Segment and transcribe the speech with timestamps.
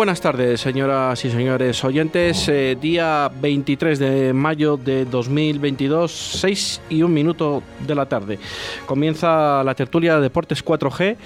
[0.00, 2.48] Buenas tardes, señoras y señores oyentes.
[2.48, 8.38] Eh, día 23 de mayo de 2022, 6 y un minuto de la tarde.
[8.86, 11.18] Comienza la tertulia de Deportes 4G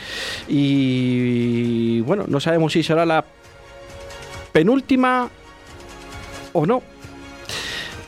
[0.48, 3.25] y bueno, no sabemos si será la
[4.50, 5.31] penúltima
[6.53, 6.83] o no,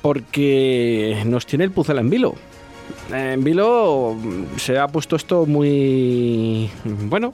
[0.03, 2.35] porque nos tiene el puzzle en vilo.
[3.13, 4.17] En Vilo
[4.57, 7.33] se ha puesto esto muy bueno.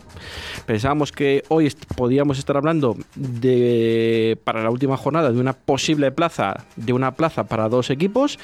[0.67, 6.65] Pensábamos que hoy podíamos estar hablando de para la última jornada de una posible plaza,
[6.77, 8.39] de una plaza para dos equipos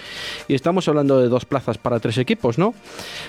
[0.48, 2.74] y estamos hablando de dos plazas para tres equipos, ¿no?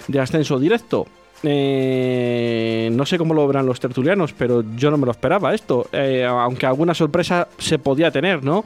[0.08, 1.06] De ascenso directo.
[1.44, 5.88] Eh, no sé cómo lo verán los tertulianos, pero yo no me lo esperaba esto.
[5.92, 8.64] Eh, aunque alguna sorpresa se podía tener, ¿no?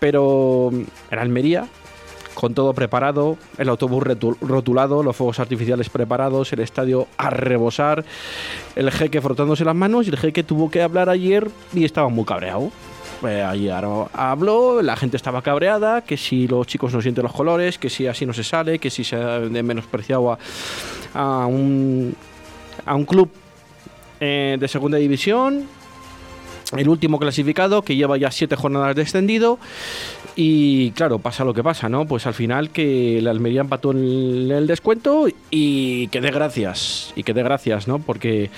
[0.00, 1.66] Pero en Almería
[2.34, 4.04] con todo preparado, el autobús
[4.40, 8.04] rotulado, los fuegos artificiales preparados, el estadio a rebosar,
[8.76, 12.24] el jeque frotándose las manos y el jeque tuvo que hablar ayer y estaba muy
[12.24, 12.70] cabreado.
[13.26, 17.78] Eh, ayer habló, la gente estaba cabreada, que si los chicos no sienten los colores,
[17.78, 20.36] que si así no se sale, que si se ha menospreciado
[21.14, 22.14] a, un,
[22.84, 23.30] a un club
[24.20, 25.66] eh, de segunda división,
[26.76, 29.58] el último clasificado que lleva ya siete jornadas descendido
[30.36, 32.06] y claro, pasa lo que pasa, ¿no?
[32.06, 37.22] Pues al final que la Almería empató en el descuento y que dé gracias, y
[37.22, 38.00] que dé gracias, ¿no?
[38.00, 38.50] Porque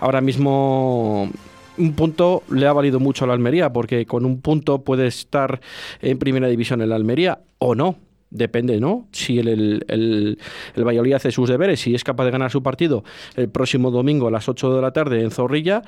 [0.00, 1.28] ahora mismo
[1.76, 5.60] un punto le ha valido mucho a la Almería, porque con un punto puede estar
[6.00, 7.96] en primera división en la Almería o no.
[8.30, 9.06] Depende, ¿no?
[9.12, 10.38] Si el, el, el,
[10.74, 13.04] el, Valladolid hace sus deberes, si es capaz de ganar su partido
[13.36, 15.82] el próximo domingo a las 8 de la tarde en Zorrilla,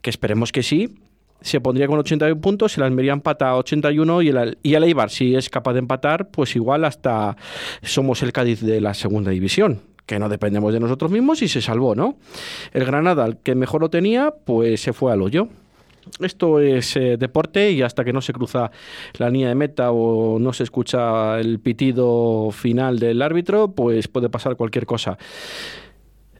[0.00, 0.98] que esperemos que sí,
[1.42, 5.10] se pondría con 81 puntos, el Almería empata a 81 y el, y el Eibar,
[5.10, 7.36] si es capaz de empatar, pues igual hasta
[7.82, 11.62] somos el Cádiz de la segunda división que no dependemos de nosotros mismos y se
[11.62, 12.16] salvó, ¿no?
[12.72, 15.48] El Granada, el que mejor lo tenía, pues se fue al hoyo.
[16.20, 18.70] Esto es eh, deporte y hasta que no se cruza
[19.18, 24.28] la línea de meta o no se escucha el pitido final del árbitro, pues puede
[24.28, 25.16] pasar cualquier cosa.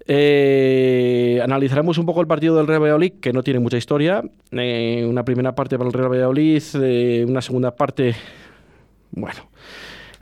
[0.07, 4.23] Eh, analizaremos un poco el partido del Real Valladolid, que no tiene mucha historia.
[4.51, 8.15] Eh, una primera parte para el Real Valladolid, eh, una segunda parte,
[9.13, 9.49] bueno,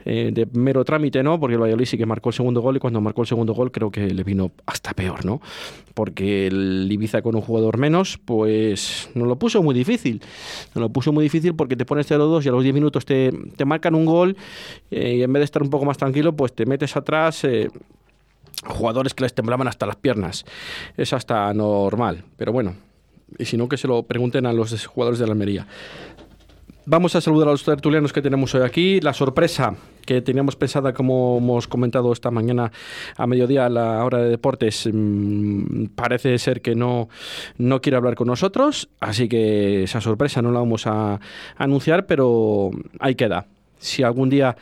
[0.03, 1.39] de mero trámite, ¿no?
[1.39, 3.71] Porque el Valladolid sí que marcó el segundo gol y cuando marcó el segundo gol
[3.71, 5.41] creo que le vino hasta peor, ¿no?
[5.93, 10.19] Porque el Ibiza con un jugador menos, pues nos lo puso muy difícil.
[10.73, 13.31] Nos lo puso muy difícil porque te pones 0-2 y a los 10 minutos te,
[13.55, 14.35] te marcan un gol
[14.89, 17.45] y en vez de estar un poco más tranquilo, pues te metes atrás
[18.65, 20.45] jugadores que les temblaban hasta las piernas.
[20.97, 22.75] Es hasta normal, pero bueno,
[23.37, 25.67] y si no, que se lo pregunten a los jugadores de la Almería.
[26.85, 28.99] Vamos a saludar a los tertulianos que tenemos hoy aquí.
[29.01, 32.71] La sorpresa que teníamos pensada, como hemos comentado esta mañana
[33.17, 37.07] a mediodía a la hora de deportes, mmm, parece ser que no,
[37.59, 41.19] no quiere hablar con nosotros, así que esa sorpresa no la vamos a, a
[41.57, 43.45] anunciar, pero ahí queda.
[43.77, 44.57] Si algún día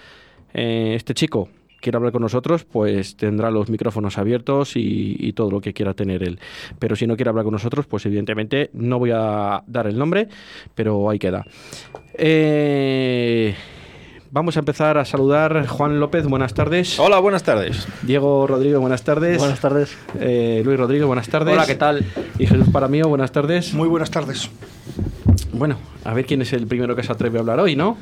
[0.54, 1.48] eh, este chico
[1.82, 5.94] quiera hablar con nosotros, pues tendrá los micrófonos abiertos y, y, todo lo que quiera
[5.94, 6.40] tener él.
[6.80, 10.28] Pero si no quiere hablar con nosotros, pues evidentemente no voy a dar el nombre,
[10.76, 11.46] pero ahí queda.
[12.14, 13.56] Eh,
[14.32, 15.66] vamos a empezar a saludar.
[15.68, 17.00] Juan López, buenas tardes.
[17.00, 17.88] Hola, buenas tardes.
[18.04, 19.38] Diego Rodrigo, buenas tardes.
[19.38, 19.98] Buenas tardes.
[20.20, 21.54] Eh, Luis Rodrigo, buenas tardes.
[21.54, 22.06] Hola, ¿qué tal?
[22.38, 23.74] Y Jesús Paramío, buenas tardes.
[23.74, 24.50] Muy buenas tardes.
[25.54, 27.98] Bueno, a ver quién es el primero que se atreve a hablar hoy, ¿no?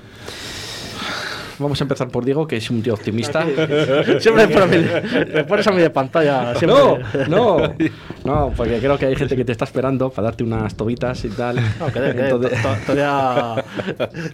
[1.60, 3.46] Vamos a empezar por Diego, que es un tío optimista.
[4.20, 4.86] Siempre por mí,
[5.34, 6.56] me pones a mí de pantalla.
[6.56, 6.80] Siempre.
[6.80, 7.74] No, no,
[8.26, 11.30] no, porque creo que hay gente que te está esperando para darte unas tobitas y
[11.30, 11.56] tal.
[11.80, 13.64] No, que, que Entonces- to- to- todavía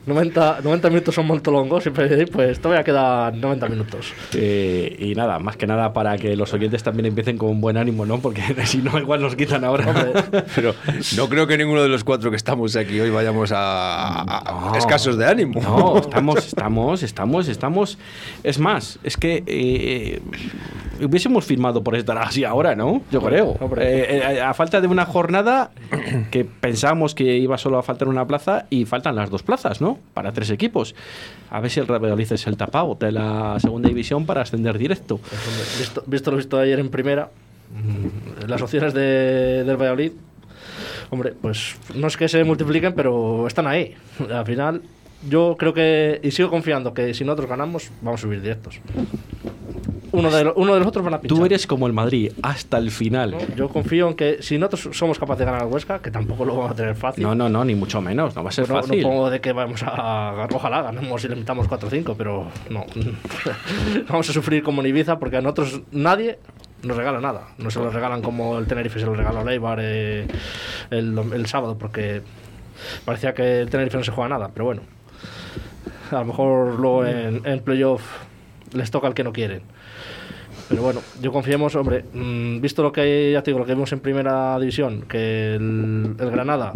[0.05, 4.13] 90, 90 minutos son muy longos, siempre pues todavía quedan 90 minutos.
[4.33, 8.05] Eh, y nada, más que nada para que los oyentes también empiecen con buen ánimo,
[8.05, 8.19] ¿no?
[8.19, 9.85] Porque si no, igual nos quitan ahora.
[10.55, 10.73] Pero
[11.17, 14.69] no creo que ninguno de los cuatro que estamos aquí hoy vayamos a, a- a
[14.71, 14.75] No.
[14.77, 15.61] escasos de ánimo.
[15.61, 17.03] No, estamos, estamos, estamos,
[17.47, 17.97] estamos.
[18.43, 20.21] Es más, es que eh,
[21.01, 23.01] hubiésemos firmado por estar así ahora, ¿no?
[23.11, 23.57] Yo creo.
[23.77, 25.71] Eh, eh, a falta de una jornada
[26.31, 29.99] que pensamos que iba solo a faltar una plaza y faltan las dos plazas, ¿no?
[30.13, 30.95] Para tres equipos.
[31.49, 34.77] A ver si el Real Valladolid es el tapado de la segunda división para ascender
[34.77, 35.19] directo.
[35.77, 37.29] Visto, visto lo visto ayer en primera,
[37.71, 40.11] mm, las opciones de, del Valladolid,
[41.09, 43.95] hombre, pues no es que se multipliquen, pero están ahí.
[44.31, 44.81] Al final,
[45.29, 48.79] yo creo que, y sigo confiando que si nosotros ganamos, vamos a subir directos.
[50.11, 51.35] Uno de, lo- uno de los otros van a pinchar.
[51.39, 53.31] Tú eres como el Madrid hasta el final.
[53.31, 53.37] ¿no?
[53.55, 56.55] Yo confío en que si nosotros somos capaces de ganar al Huesca, que tampoco lo
[56.55, 57.23] vamos a tener fácil.
[57.23, 58.35] No, no, no, ni mucho menos.
[58.35, 59.01] No va a ser no, no fácil.
[59.01, 60.47] pongo de que vamos a.
[60.53, 62.85] Ojalá ganemos y le metamos 4 o 5, pero no.
[64.07, 66.37] vamos a sufrir como en Ibiza porque a nosotros nadie
[66.83, 67.47] nos regala nada.
[67.57, 70.27] No se lo regalan como el Tenerife se lo regaló a Leibar eh,
[70.91, 72.21] el, el sábado porque
[73.03, 74.81] parecía que el Tenerife no se juega nada, pero bueno.
[76.13, 78.01] A lo mejor luego en, en playoff
[78.73, 79.61] les toca al que no quieren.
[80.69, 83.99] Pero bueno, yo confiemos, hombre, mm, visto lo que ya digo, lo que vimos en
[83.99, 86.73] primera división, que el Granada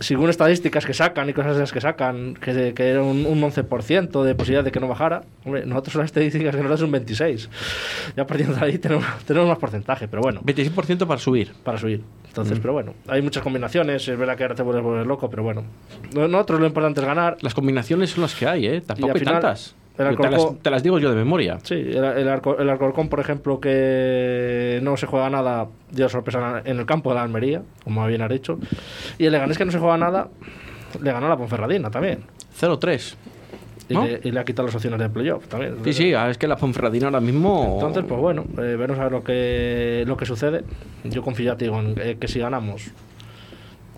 [0.00, 3.40] según estadísticas que sacan y cosas de las que sacan, que, que era un, un
[3.42, 6.82] 11% de posibilidad de que no bajara, hombre, nosotros las estadísticas que nos dan es
[6.82, 7.48] un 26%.
[8.16, 11.52] Ya partiendo de ahí tenemos, tenemos más porcentaje, pero bueno, 26% para subir.
[11.64, 12.02] para subir.
[12.28, 15.42] Entonces, pero bueno, hay muchas combinaciones, es verdad que ahora te vuelves volver loco, pero
[15.42, 15.64] bueno.
[16.14, 17.36] No- Nosotros lo importante es ganar.
[17.40, 18.80] Las combinaciones son las que hay, ¿eh?
[18.80, 19.74] Tampoco hay final, tantas.
[19.98, 21.58] El te, las, Alcorcón- te las digo yo de memoria.
[21.62, 26.62] Sí, el, el, Arco- el Alcorcón, por ejemplo, que no se juega nada, dio sorpresa
[26.64, 28.58] en el campo de la Almería, como bien has dicho.
[29.18, 30.28] Y el Leganés que no se juega nada,
[31.02, 32.20] le ganó a la Ponferradina también.
[32.60, 33.14] 0-3.
[33.90, 34.04] Y, ¿No?
[34.04, 35.76] le, y le ha quitado las opciones de playoff también.
[35.82, 37.70] Sí, sí, ah, es que la Ponferradina ahora mismo.
[37.74, 40.62] Entonces, pues bueno, eh, veremos a ver lo que, lo que sucede.
[41.04, 42.90] Yo confío, te digo, en eh, que si ganamos,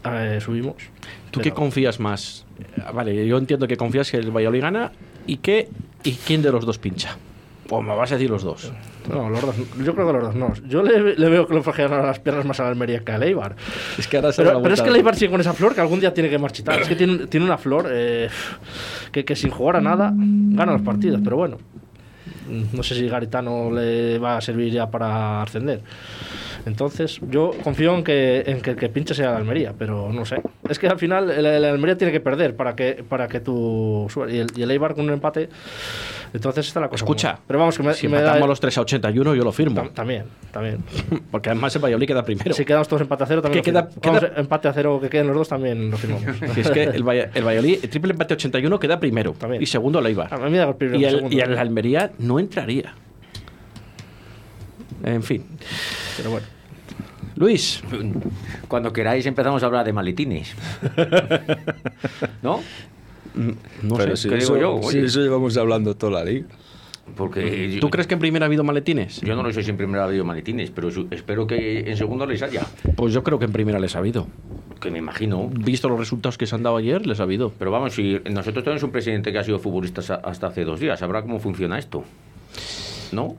[0.04, 0.76] eh, subimos.
[1.30, 2.46] ¿Tú qué Pero- confías más?
[2.94, 4.92] Vale, yo entiendo que confías que el Valladolid gana
[5.26, 5.68] y que
[6.02, 7.16] y quién de los dos pincha.
[7.72, 8.72] O me vas a decir los dos.
[9.08, 10.52] No, los dos, yo creo que los dos no.
[10.68, 13.18] Yo le, le veo que le flojean las piernas más a la Almería que a
[13.18, 13.54] Leibar.
[13.96, 16.00] Es que ahora se Pero, pero es que Leibar sigue con esa flor que algún
[16.00, 16.80] día tiene que marchitar.
[16.80, 18.28] Es que tiene, tiene una flor eh,
[19.12, 21.58] que, que sin jugar a nada gana los partidos, pero bueno.
[22.72, 25.80] No sé si Garitano le va a servir ya para ascender.
[26.66, 30.24] Entonces, yo confío en que, en que el que pinche sea la Almería, pero no
[30.26, 30.42] sé.
[30.68, 34.30] Es que al final el Almería tiene que perder para que, para que subas.
[34.30, 35.48] Y el, y el Eibar con un empate,
[36.32, 37.04] entonces está la cosa.
[37.04, 38.20] Escucha, como- pero vamos, que me, si me da.
[38.22, 39.82] empatamos los 3 a 81, yo lo firmo.
[39.82, 40.78] tam- también, también.
[41.30, 42.54] Porque además el Valladolid queda primero.
[42.54, 43.62] Si quedamos todos empate a cero, también.
[43.64, 44.00] Que lo queda- firmo.
[44.02, 46.24] queda- Vamos, empate a cero, que queden los dos, también lo firmamos.
[46.54, 47.02] Si es que el, el
[47.44, 49.32] Valladolid, el triple empate 81 queda primero.
[49.32, 49.62] También.
[49.62, 50.32] Y segundo el Eibar.
[50.32, 51.36] A mí me da el primero, y el, segundo.
[51.36, 52.94] y el Almería no entraría.
[55.02, 55.44] En fin.
[56.16, 56.46] Pero bueno.
[57.36, 57.82] Luis,
[58.68, 60.54] Cuando queráis empezamos a hablar de maletines.
[62.42, 62.60] ¿No?
[63.34, 64.24] No Pero sé.
[64.24, 64.90] si ¿qué eso, digo yo?
[64.90, 66.46] si eso llevamos hablando toda la liga.
[67.16, 69.20] Porque yo, ¿Tú crees que en primera ha habido maletines?
[69.22, 71.96] yo no lo sé si en primera ha habido maletines, pero su- espero que en
[71.96, 72.64] segundo les haya.
[72.96, 74.28] Pues yo creo que en primera les ha habido.
[74.80, 75.48] Que me imagino.
[75.52, 77.52] Visto los resultados que se han dado ayer, les ha habido.
[77.58, 81.00] Pero vamos, si nosotros tenemos un presidente que ha sido futbolista hasta hace dos días,
[81.00, 82.04] sabrá cómo funciona esto.
[83.12, 83.34] ¿No?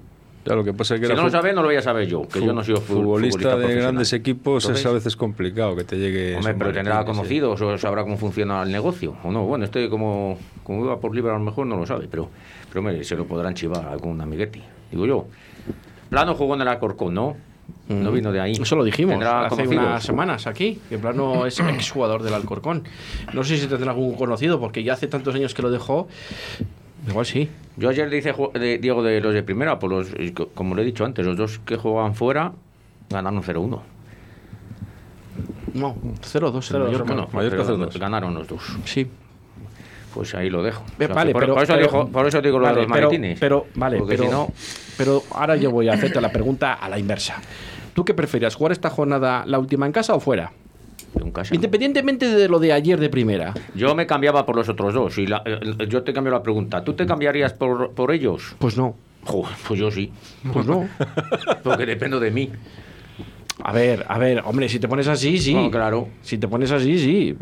[0.45, 1.81] Ya, lo que pasa es que Si no lo fu- sabe, no lo voy a
[1.81, 5.15] saber yo, que yo no soy fu- futbolista, de grandes equipos Entonces, es a veces
[5.15, 6.35] complicado que te llegue.
[6.35, 7.19] Hombre, pero tendrá maletines, sí.
[7.39, 9.43] conocidos o sabrá cómo funciona el negocio, ¿o no?
[9.45, 12.29] Bueno, este como, como iba por libre a lo mejor no lo sabe, pero,
[12.69, 14.61] pero hombre, se lo podrán chivar a algún amiguete,
[14.91, 15.27] digo yo.
[16.09, 17.37] Plano jugó en el Alcorcón, ¿no?
[17.87, 18.53] No vino de ahí.
[18.57, 18.63] Mm.
[18.63, 19.85] Eso lo dijimos Tendrá hace conocidos.
[19.85, 20.79] unas semanas aquí.
[20.89, 22.83] Que Plano es exjugador del Alcorcón.
[23.33, 26.07] No sé si tendrá algún conocido, porque ya hace tantos años que lo dejó.
[27.07, 27.49] Igual sí.
[27.77, 30.75] Yo ayer le hice ju- de, Diego de los de primera, por los, co- como
[30.75, 32.51] le he dicho antes, los dos que jugaban fuera
[33.09, 33.79] ganaron 0-1.
[35.73, 37.03] No, 0-2 en 0-2, Mallorca.
[37.13, 37.99] Bueno, Mallorca pero 0-2.
[37.99, 38.61] ganaron los dos.
[38.85, 39.07] Sí.
[40.13, 40.83] Pues ahí lo dejo.
[40.99, 42.81] Ve- O sea, vale, por, pero, por eso pero- digo, por eso digo lo vale,
[42.81, 43.39] de los pero- maletines.
[43.39, 44.47] Pero, vale, Porque pero, si no,
[44.97, 47.41] pero ahora yo voy a hacerte la pregunta a la inversa.
[47.93, 50.51] ¿Tú qué prefieres, jugar esta jornada la última en casa o fuera?
[51.55, 53.53] Independientemente de lo de ayer de primera.
[53.75, 55.17] Yo me cambiaba por los otros dos.
[55.17, 56.83] Y la- eh, yo te cambio la pregunta.
[56.83, 58.55] ¿Tú te cambiarías por, por ellos?
[58.59, 58.95] Pues no.
[59.67, 60.11] Pues yo sí.
[60.51, 60.87] Pues no.
[61.63, 62.49] Porque dependo de mí.
[63.63, 65.53] A ver, a ver, hombre, si te pones así, sí.
[65.53, 66.07] No, claro.
[66.21, 67.35] Si te pones así, sí.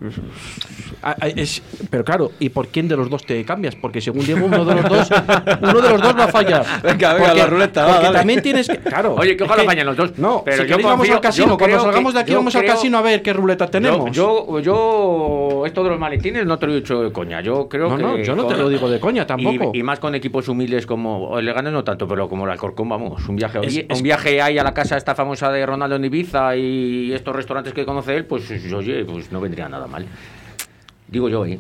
[1.02, 3.76] Ah, ah, es- pero claro, ¿y por quién de los dos te cambias?
[3.76, 5.10] Porque según Diego, uno de los dos,
[5.62, 6.66] uno de los dos va a fallar.
[6.84, 8.18] Venga, venga, Porque- la ruleta, va, Porque dale.
[8.18, 8.78] también tienes que.
[8.80, 9.16] Claro.
[9.18, 10.18] Oye, que ojalá fallen los dos.
[10.18, 11.58] No, Pero si yo vamos al casino.
[11.58, 14.12] Cuando salgamos de aquí, vamos al casino a ver qué ruleta tenemos.
[14.12, 17.42] Yo, yo, yo, esto de los maletines no te lo he dicho de coña.
[17.42, 18.04] Yo creo No, que.
[18.04, 19.72] no, yo no te lo digo de coña tampoco.
[19.74, 22.90] Y, y más con equipos humildes como el Leganés, no tanto, pero como el Alcorcón,
[22.90, 23.28] vamos.
[23.28, 25.96] Un viaje, Es- oye, es- un viaje ahí a la casa esta famosa de Ronaldo
[25.96, 30.06] en Ibiza y estos restaurantes que conoce él, pues oye, pues no vendría nada mal.
[31.08, 31.60] Digo yo, ¿eh?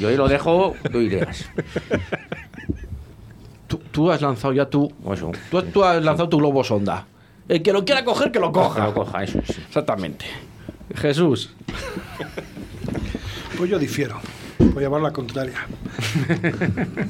[0.00, 1.48] Yo ahí lo dejo, doy ideas.
[3.66, 4.92] Tú, tú has lanzado ya tu.
[5.12, 5.32] Eso.
[5.50, 7.06] Tú, tú has lanzado tu globo sonda.
[7.48, 8.86] El que lo quiera coger, que lo Que coja.
[8.86, 9.60] lo coja, eso sí.
[9.66, 10.24] Exactamente.
[10.94, 11.54] Jesús.
[13.56, 14.20] Pues yo difiero.
[14.58, 15.66] Voy a llevar la contraria.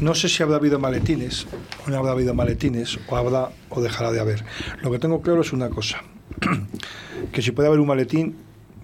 [0.01, 1.47] No sé si habrá habido maletines,
[1.87, 4.45] o no habrá habido maletines, o habrá o dejará de haber.
[4.83, 6.03] Lo que tengo claro es una cosa:
[7.33, 8.37] que si puede haber un maletín,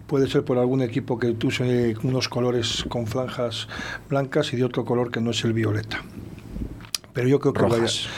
[0.06, 3.68] puede ser por algún equipo que use unos colores con franjas
[4.08, 6.02] blancas y de otro color que no es el violeta.
[7.12, 8.08] Pero yo creo que Rojas.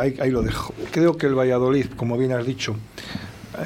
[0.00, 0.74] ahí, ahí lo dejo.
[0.90, 2.76] Creo que el Valladolid, como bien has dicho,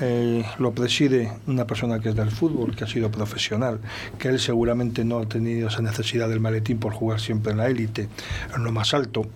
[0.01, 3.81] eh, lo preside una persona que es del fútbol, que ha sido profesional,
[4.19, 7.69] que él seguramente no ha tenido esa necesidad del maletín por jugar siempre en la
[7.69, 8.09] élite,
[8.55, 9.27] en lo más alto.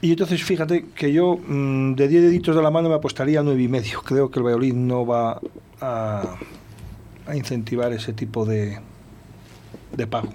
[0.00, 3.42] Y entonces fíjate que yo mm, de 10 deditos de la mano me apostaría a
[3.42, 4.02] 9 y medio.
[4.02, 5.40] Creo que el Valladolid no va
[5.80, 6.36] a,
[7.34, 8.78] incentivar ese tipo de,
[9.96, 10.28] de pago.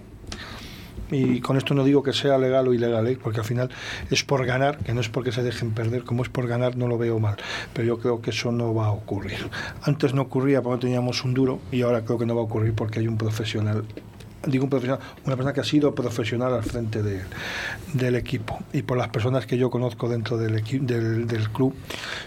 [1.11, 3.17] Y con esto no digo que sea legal o ilegal, ¿eh?
[3.21, 3.69] porque al final
[4.09, 6.87] es por ganar, que no es porque se dejen perder, como es por ganar no
[6.87, 7.35] lo veo mal,
[7.73, 9.49] pero yo creo que eso no va a ocurrir.
[9.83, 12.73] Antes no ocurría porque teníamos un duro y ahora creo que no va a ocurrir
[12.73, 13.83] porque hay un profesional,
[14.45, 17.21] digo un profesional, una persona que ha sido profesional al frente de-
[17.93, 21.75] del equipo y por las personas que yo conozco dentro del, del, del club,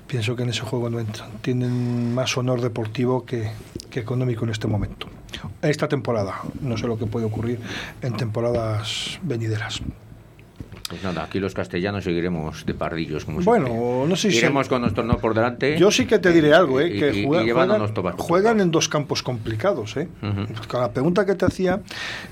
[0.06, 1.28] pienso que en ese juego no entran.
[1.42, 3.50] Tienen más honor deportivo que,
[3.90, 5.08] que económico en este momento.
[5.62, 7.58] Esta temporada, no sé lo que puede ocurrir
[8.02, 9.80] en temporadas venideras.
[10.88, 14.06] Pues nada, aquí los castellanos seguiremos de pardillos, como Bueno, siempre.
[14.08, 15.78] no sé si- Iremos con nuestro no por delante.
[15.78, 16.88] Yo sí que te diré algo, ¿eh?
[16.94, 19.96] y- que y- y juega- llevándonos juegan, juegan en dos campos complicados.
[19.96, 20.08] ¿eh?
[20.68, 21.80] Con la pregunta que te hacía,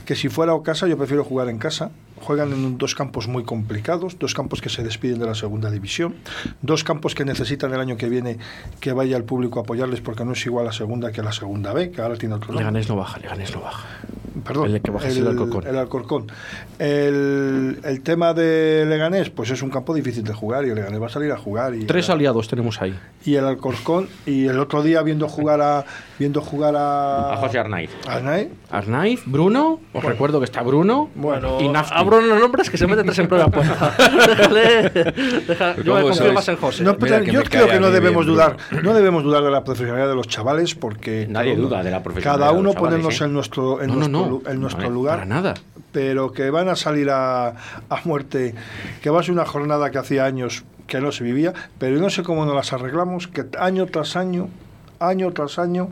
[0.05, 1.91] que si fuera o casa, yo prefiero jugar en casa.
[2.23, 6.15] Juegan en dos campos muy complicados, dos campos que se despiden de la segunda división,
[6.63, 8.39] dos campos que necesitan el año que viene
[8.81, 11.73] que vaya el público a apoyarles porque no es igual la segunda que la segunda
[11.73, 12.65] B, que ahora tiene otro nombre.
[12.65, 13.87] Leganés no baja, Leganés no baja.
[14.47, 15.67] Perdón, El que baja es el Alcorcón.
[15.67, 16.27] el Alcorcón.
[16.79, 21.01] El, el tema de Leganés, pues es un campo difícil de jugar y el Leganés
[21.03, 21.75] va a salir a jugar.
[21.75, 22.99] Y Tres aliados tenemos ahí.
[23.25, 25.85] y el Alcorcón y el otro día viendo jugar a
[26.23, 27.91] viendo jugar a A José Arnaiz.
[28.07, 29.81] a Arnaiz, Arnaiz, Bruno.
[29.93, 31.11] Os recuerdo que está Bruno.
[31.15, 31.95] Bueno, y Nafti.
[31.97, 33.29] abro los nombres que se mete tres en.
[34.27, 34.91] Déjale.
[35.47, 36.85] deja- yo me ¿Cómo confío más en José.
[36.85, 38.83] No, yo creo que a no debemos bien, dudar Bruno.
[38.91, 41.91] no debemos dudar de la profesionalidad de los chavales porque Nadie cada uno- duda de
[41.91, 43.25] la profesionalidad cada de uno chavales, ponernos ¿eh?
[43.25, 44.51] en nuestro en No, nuestro, no.
[44.51, 45.55] en nuestro Vale, lugar Para nada.
[45.93, 48.55] pero que van a salir a, a muerte,
[49.03, 52.11] que va a ser una jornada que hacía años que no se vivía, pero no
[52.11, 54.49] sé cómo nos las arreglamos, que año tras año,
[55.09, 55.89] año tras año,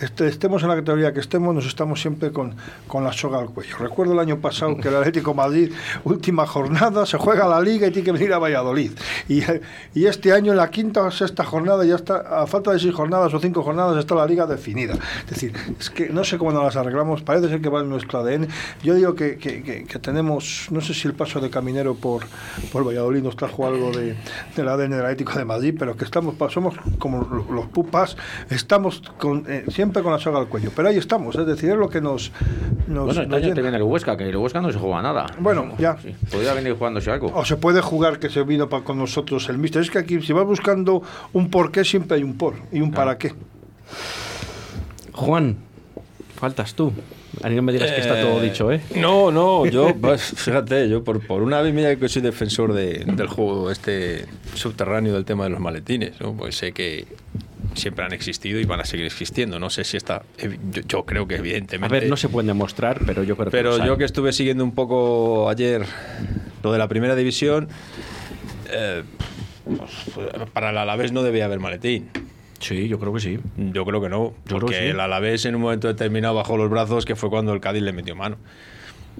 [0.00, 2.54] este, estemos en la categoría que estemos, nos estamos siempre con,
[2.88, 3.76] con la soga al cuello.
[3.78, 5.72] Recuerdo el año pasado que el Atlético Madrid,
[6.04, 8.92] última jornada, se juega la liga y tiene que venir a Valladolid.
[9.28, 9.42] Y,
[9.94, 12.94] y este año, en la quinta o sexta jornada, ya está, a falta de seis
[12.94, 14.94] jornadas o cinco jornadas, está la liga definida.
[15.24, 17.88] Es decir, es que no sé cómo nos las arreglamos, parece ser que va en
[17.88, 18.48] nuestro ADN.
[18.82, 22.24] Yo digo que, que- que- que tenemos, no sé si el paso de Caminero por,
[22.72, 24.16] por Valladolid nos trajo algo de,
[24.56, 28.16] del ADN del Atlético de Madrid, pero que estamos, somos como lo- los pupas,
[28.54, 30.70] estamos con, eh, siempre con la soga al cuello.
[30.74, 32.32] Pero ahí estamos, es decir, es lo que nos,
[32.88, 35.02] nos, Bueno, este nos año te viene el Huesca, que el Huesca no se juega
[35.02, 35.26] nada.
[35.38, 35.96] Bueno, ya.
[36.02, 37.30] Sí, podría venir jugándose algo.
[37.34, 39.82] O se puede jugar que se vino con nosotros el míster.
[39.82, 42.90] Es que aquí, si vas buscando un por qué, siempre hay un por y un
[42.92, 43.32] para qué.
[45.12, 45.56] Juan,
[46.36, 46.92] faltas tú.
[47.42, 48.80] A mí no me digas que está todo dicho, ¿eh?
[48.96, 53.04] No, no, yo, pues, fíjate, yo por, por una vez mira que soy defensor de-
[53.04, 56.32] del juego este subterráneo del tema de los maletines, ¿no?
[56.34, 57.06] pues sé que
[57.74, 59.58] siempre han existido y van a seguir existiendo.
[59.58, 61.92] No sé si está, evi- yo, yo creo que A evidentemente.
[62.00, 63.50] ver, no se pueden demostrar, pero yo creo que.
[63.56, 63.86] Pero los hay.
[63.88, 65.84] yo que estuve siguiendo un poco ayer
[66.62, 67.68] lo de la primera división,
[68.70, 69.02] eh,
[70.14, 72.08] pues, para el Alavés no debía haber maletín.
[72.60, 73.38] Sí, yo creo que sí.
[73.56, 74.86] Yo creo que no, Yo porque que sí.
[74.88, 77.92] el Alavés en un momento determinado bajó los brazos, que fue cuando el Cádiz le
[77.92, 78.36] metió mano.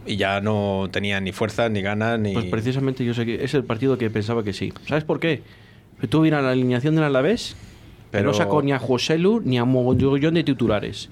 [0.07, 2.33] Y ya no tenía ni fuerzas, ni ganas, ni...
[2.33, 4.73] Pues precisamente yo sé que es el partido que pensaba que sí.
[4.89, 5.43] ¿Sabes por qué?
[6.09, 7.55] Tú miras la alineación del Alavés,
[8.19, 11.09] pero no sacó ni a José Lu ni a mogollón de titulares.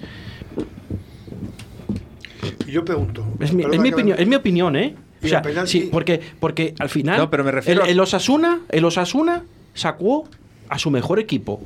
[2.66, 3.24] Y yo pregunto.
[3.40, 4.94] Es mi, es opinión, me- es mi opinión, ¿eh?
[5.22, 7.88] Y O sea, el penalti- sí, porque, porque al final No, pero me refiero el,
[7.88, 9.44] a- el Osasuna, el Osasuna
[9.74, 10.28] sacó
[10.68, 11.62] a su mejor equipo.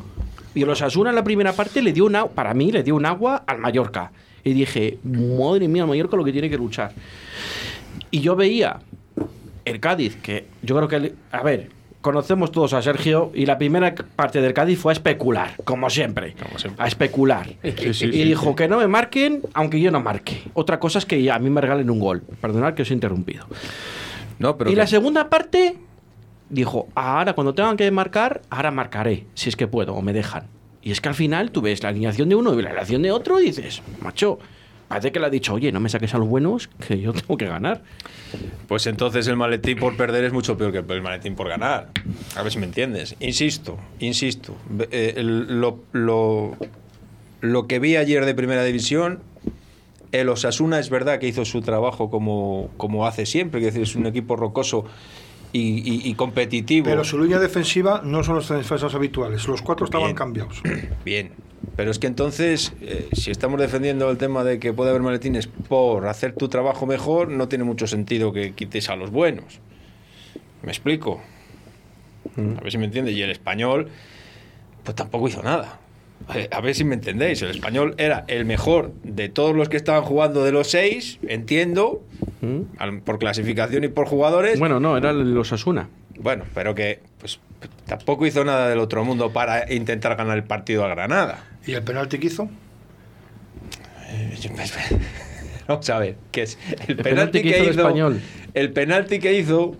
[0.54, 2.94] Y el Osasuna en la primera parte le dio un agua, para mí le dio
[2.96, 4.12] un agua al Mallorca.
[4.44, 6.92] Y dije, madre mía, el Mallorca lo que tiene que luchar.
[8.10, 8.80] Y yo veía
[9.64, 13.58] el Cádiz, que yo creo que, el- a ver, conocemos todos a Sergio y la
[13.58, 16.34] primera parte del Cádiz fue a especular, como siempre.
[16.40, 16.82] Como siempre.
[16.84, 17.46] A especular.
[17.62, 20.42] Sí, sí, y sí, dijo que no me marquen, aunque yo no marque.
[20.54, 22.22] Otra cosa es que a mí me regalen un gol.
[22.40, 23.46] Perdonad que os he interrumpido.
[24.38, 25.76] No, pero y que- la segunda parte
[26.48, 30.44] dijo, ahora cuando tengan que marcar, ahora marcaré, si es que puedo o me dejan.
[30.82, 33.10] Y es que al final tú ves la alineación de uno y la alineación de
[33.10, 34.38] otro y dices, macho,
[34.88, 37.36] parece que le ha dicho, oye, no me saques a los buenos, que yo tengo
[37.36, 37.82] que ganar.
[38.68, 41.88] Pues entonces el maletín por perder es mucho peor que el maletín por ganar.
[42.36, 43.16] A ver si me entiendes.
[43.20, 44.56] Insisto, insisto.
[44.90, 46.56] Eh, el- lo, lo-
[47.40, 49.20] lo que vi ayer de Primera División,
[50.12, 53.88] el Osasuna es verdad que hizo su trabajo como, como hace siempre, que es decir,
[53.88, 54.84] es un equipo rocoso
[55.52, 56.86] y, y- y competitivo.
[56.86, 59.46] Pero su línea defensiva no son los defensas habituales.
[59.48, 60.16] Los cuatro estaban Bien.
[60.16, 60.62] cambiados.
[61.04, 61.30] Bien,
[61.76, 65.46] pero es que entonces, eh, si estamos defendiendo el tema de que puede haber maletines
[65.46, 69.60] por hacer tu trabajo mejor, no tiene mucho sentido que quites a los buenos.
[70.62, 71.20] ¿Me explico?
[72.36, 73.14] A ver si me entiendes.
[73.14, 73.88] Y el español,
[74.84, 75.78] pues tampoco hizo nada.
[76.34, 77.42] Eh, A ver si me entendéis.
[77.42, 82.02] El español era el mejor de todos los que estaban jugando de los seis, entiendo,
[82.78, 84.58] al- por clasificación y por jugadores.
[84.58, 85.88] Bueno, no, era el Osasuna.
[86.18, 87.38] Bueno, pero que pues,
[87.86, 91.44] tampoco hizo nada del otro mundo para intentar ganar el partido a Granada.
[91.66, 92.48] ¿Y el penalti que hizo?
[95.68, 96.58] Vamos a ver, ¿qué es?
[96.86, 98.20] El, penalti que hizo el Español.
[98.54, 99.76] El penalti que hizo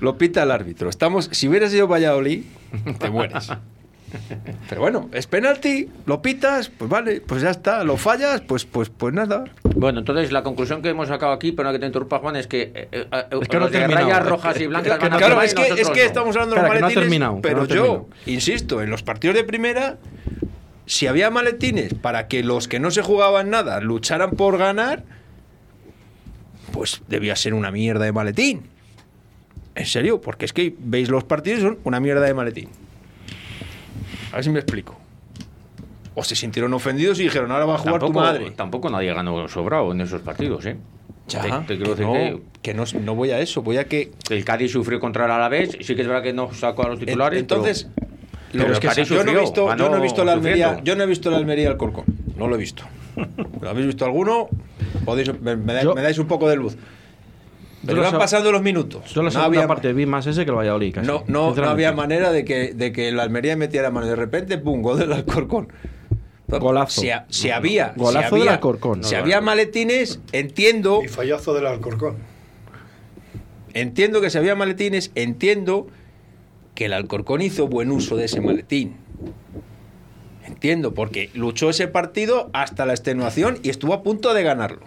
[0.00, 0.88] lo pita el árbitro.
[0.88, 2.44] Estamos, si hubieras sido Valladolid,
[3.00, 3.50] te mueres.
[4.68, 8.88] Pero bueno, es penalti, lo pitas, pues vale, pues ya está, lo fallas, pues pues
[8.88, 9.44] pues nada.
[9.74, 12.46] Bueno, entonces la conclusión que hemos sacado aquí, pero no que te interrumpa Juan, es
[12.46, 15.16] que, eh, eh, eh, Es que no los de rayas rojas y blancas van a
[15.16, 16.06] Claro, es que, es que no.
[16.06, 19.42] estamos hablando de los que maletines, terminado, que pero yo, insisto, en los partidos de
[19.42, 19.98] primera,
[20.86, 25.04] si había maletines para que los que no se jugaban nada lucharan por ganar,
[26.72, 28.62] pues debía ser una mierda de maletín.
[29.74, 32.68] En serio, porque es que veis los partidos y son una mierda de maletín.
[34.32, 34.96] A ver si me explico.
[36.14, 38.50] O se sintieron ofendidos y dijeron, ahora va a jugar Tampoco, tu madre.
[38.52, 40.76] tampoco nadie ganó sobrado en esos partidos, ¿eh?
[41.28, 43.84] Ya, Te- te quiero que decir no, que no, no voy a eso, voy a
[43.88, 46.84] que que el Cádiz sufrió contra el Alavés, sí que es verdad que no sacó
[46.84, 48.06] a los titulares, Entonces, pero
[48.52, 50.96] lo el que yo no he sufrió, visto, yo no he visto la Almería, yo
[50.96, 52.04] no he visto la Almería al Corcón,
[52.36, 52.84] no lo he visto.
[53.60, 54.48] ¿Lo habéis visto alguno?
[55.04, 56.76] Podéis, me, me da- Yo- me dais un poco de luz.
[57.86, 59.12] Pero van pasando los minutos.
[59.14, 60.92] Yo la no había, parte vi más ese que el Valladolid.
[60.94, 64.06] casi, no, no, no había manera de que, de que la Almería metiera mano.
[64.06, 65.68] De repente, pum, gol del Alcorcón.
[66.48, 67.00] Golazo.
[67.00, 69.04] Si, ha- si había, Golazo si había, del Alcorcón.
[69.04, 69.42] Si No, había no.
[69.46, 72.16] maletines, entiendo, Y fallazo del Alcorcón.
[73.74, 75.86] entiendo que si había maletines, entiendo
[76.76, 78.94] que el Alcorcón hizo buen uso de ese maletín.
[80.46, 84.82] Entiendo, porque luchó ese partido hasta la extenuación y estuvo a punto de ganarlo.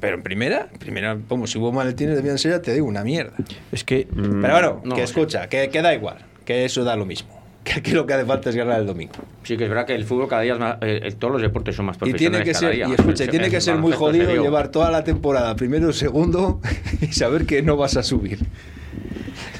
[0.00, 3.34] Pero en primera, primera, como si hubo maletines ser, ya te digo, una mierda.
[3.70, 4.08] Es que.
[4.10, 7.34] mm, Pero bueno, no que escucha, que, que da igual, que eso da lo mismo.
[7.66, 9.14] Que aquí lo que hace falta es ganar el domingo.
[9.42, 11.42] sí que es verdad que el fútbol cada día es más, eh, eh, todos los
[11.42, 12.86] deportes son más Y tiene profesionales que ser, día.
[12.88, 16.60] y escucha, y El- tiene que ser muy jodido llevar toda la temporada, primero, segundo,
[17.00, 18.38] y saber que no vas a subir.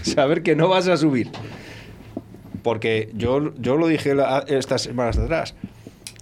[0.14, 1.30] saber que no vas a subir.
[2.62, 5.54] Porque yo, yo lo dije la- estas semanas atrás.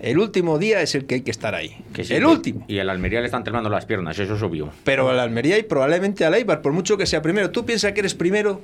[0.00, 1.78] El último día es el que hay que estar ahí.
[1.94, 2.64] Que sí, el que- último.
[2.68, 4.70] Y el Almería le están temblando las piernas, eso es obvio.
[4.84, 7.50] Pero a la Almería y probablemente al Eibar, por mucho que sea primero.
[7.50, 8.60] Tú piensas que eres primero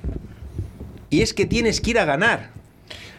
[1.09, 2.50] y es que tienes que ir a ganar.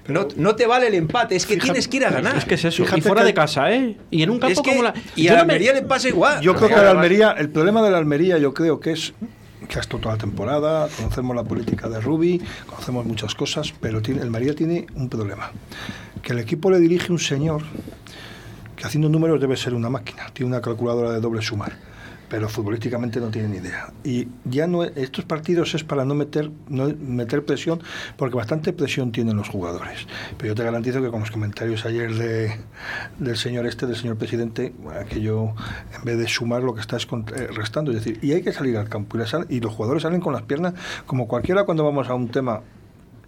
[0.08, 2.36] No, no te vale el empate, es que Fíjate- tienes que ir a ganar.
[2.36, 2.84] Es que es eso.
[2.84, 3.98] Fíjate y fuera que- de casa, ¿eh?
[4.12, 4.94] Y en un campo Es que- como la.
[5.16, 6.42] y a la no me- Almería le pasa igual.
[6.42, 9.14] Yo creo que Pero la Almería, el problema de la Almería yo creo que es
[9.72, 14.02] que ha estado toda la temporada, conocemos la política de Rubi, conocemos muchas cosas, pero
[14.02, 15.50] tiene, el Almería tiene un problema,
[16.22, 17.64] que el equipo le dirige un señor
[18.76, 21.78] que haciendo números debe ser una máquina, tiene una calculadora de doble sumar,
[22.32, 23.91] pero futbolísticamente no tiene ni idea.
[24.06, 27.84] Y ya no estos partidos es para no meter no meter presión,
[28.15, 30.08] porque bastante presión tienen los jugadores.
[30.38, 32.56] Pero yo te garantizo que con los comentarios ayer de,
[33.20, 35.50] del señor este, del señor presidente, aquello
[35.98, 38.54] en vez de sumar lo que está es eh, restando, es decir, y hay que
[38.54, 39.17] salir al campo
[39.50, 40.74] y los jugadores salen con las piernas
[41.06, 42.62] como cualquiera cuando vamos a un tema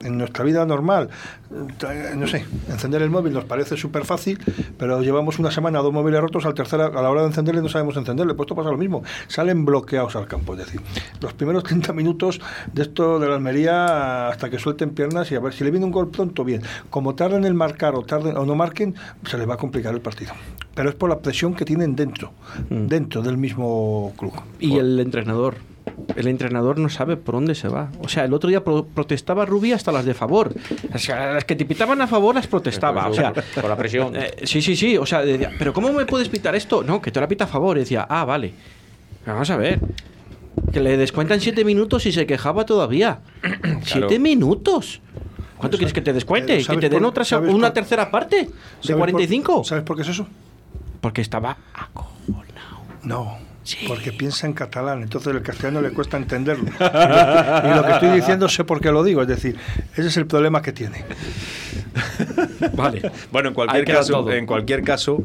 [0.03, 1.09] en nuestra vida normal,
[1.51, 4.39] eh, no sé, encender el móvil nos parece súper fácil,
[4.77, 7.69] pero llevamos una semana dos móviles rotos, al tercero, a la hora de encenderle no
[7.69, 10.81] sabemos encenderle, pues esto pasa lo mismo, salen bloqueados al campo, es decir,
[11.21, 15.39] los primeros 30 minutos de esto de la Almería hasta que suelten piernas y a
[15.39, 18.45] ver si le viene un gol pronto, bien, como tarden en marcar o tarden o
[18.45, 20.33] no marquen, se les va a complicar el partido,
[20.75, 22.31] pero es por la presión que tienen dentro,
[22.69, 24.33] dentro del mismo club.
[24.59, 25.72] Y el entrenador.
[26.15, 27.89] El entrenador no sabe por dónde se va.
[27.99, 30.53] O sea, el otro día pro- protestaba Rubí hasta las de favor.
[30.93, 33.07] O sea, las que te pitaban a favor las protestaba.
[33.07, 34.15] O sea, por la presión.
[34.15, 34.97] eh, sí, sí, sí.
[34.97, 36.83] O sea, decía, ¿pero cómo me puedes pitar esto?
[36.83, 37.77] No, que te la pita a favor.
[37.77, 38.53] Y decía, ah, vale.
[39.25, 39.79] Vamos a ver.
[40.71, 43.19] Que le descuentan siete minutos y se quejaba todavía.
[43.83, 45.01] ¿Siete minutos?
[45.57, 46.57] ¿Cuánto quieres que te descuente?
[46.57, 48.35] ¿Que ¿sabes te den por- otra, una por- tercera parte?
[48.37, 48.45] ¿De
[48.81, 49.63] ¿Sabes por- 45?
[49.63, 50.27] ¿Sabes por qué es eso?
[50.99, 52.81] Porque estaba acojonado.
[53.03, 53.37] No.
[53.63, 53.85] Sí.
[53.87, 56.65] Porque piensa en catalán, entonces el castellano le cuesta entenderlo.
[56.69, 59.55] Y lo, y lo que estoy diciendo sé por qué lo digo, es decir,
[59.93, 61.03] ese es el problema que tiene.
[62.73, 63.11] Vale.
[63.31, 64.31] Bueno, en cualquier caso, todo.
[64.33, 65.23] en cualquier caso,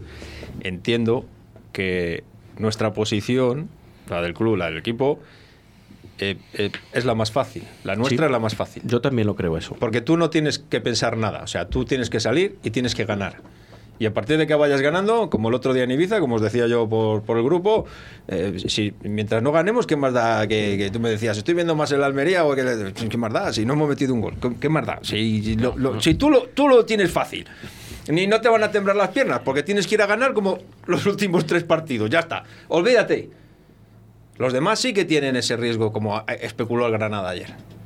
[0.61, 1.25] entiendo
[1.73, 2.25] que
[2.59, 3.69] nuestra posición,
[4.09, 5.21] la del club, la del equipo,
[6.19, 7.65] eh, eh, es la más fácil.
[7.85, 8.25] La nuestra Sí.
[8.25, 8.83] es la más fácil.
[8.85, 9.77] Yo también lo creo eso.
[9.79, 11.43] Porque tú no tienes que pensar nada.
[11.43, 13.37] O sea, tú tienes que salir y tienes que ganar.
[13.99, 16.43] Y a partir de que vayas ganando, como el otro día en Ibiza, como os
[16.43, 17.87] decía yo por, por el grupo,
[18.29, 20.47] eh, si, mientras no ganemos, ¿qué más da?
[20.47, 23.53] Que, que tú me decías, estoy viendo más el Almería o que, ¿qué más da?
[23.53, 25.01] Si no hemos metido un gol, ¿qué, qué más da?
[25.03, 25.57] Si,
[26.15, 27.47] tú, lo, tú lo tienes fácil,
[28.09, 30.59] ni no te van a temblar las piernas, porque tienes que ir a ganar como
[30.87, 32.45] los últimos tres partidos, ya está.
[32.69, 33.31] Olvídate.
[34.37, 37.78] Los demás sí que tienen ese riesgo, como eh, especuló el Granada ayer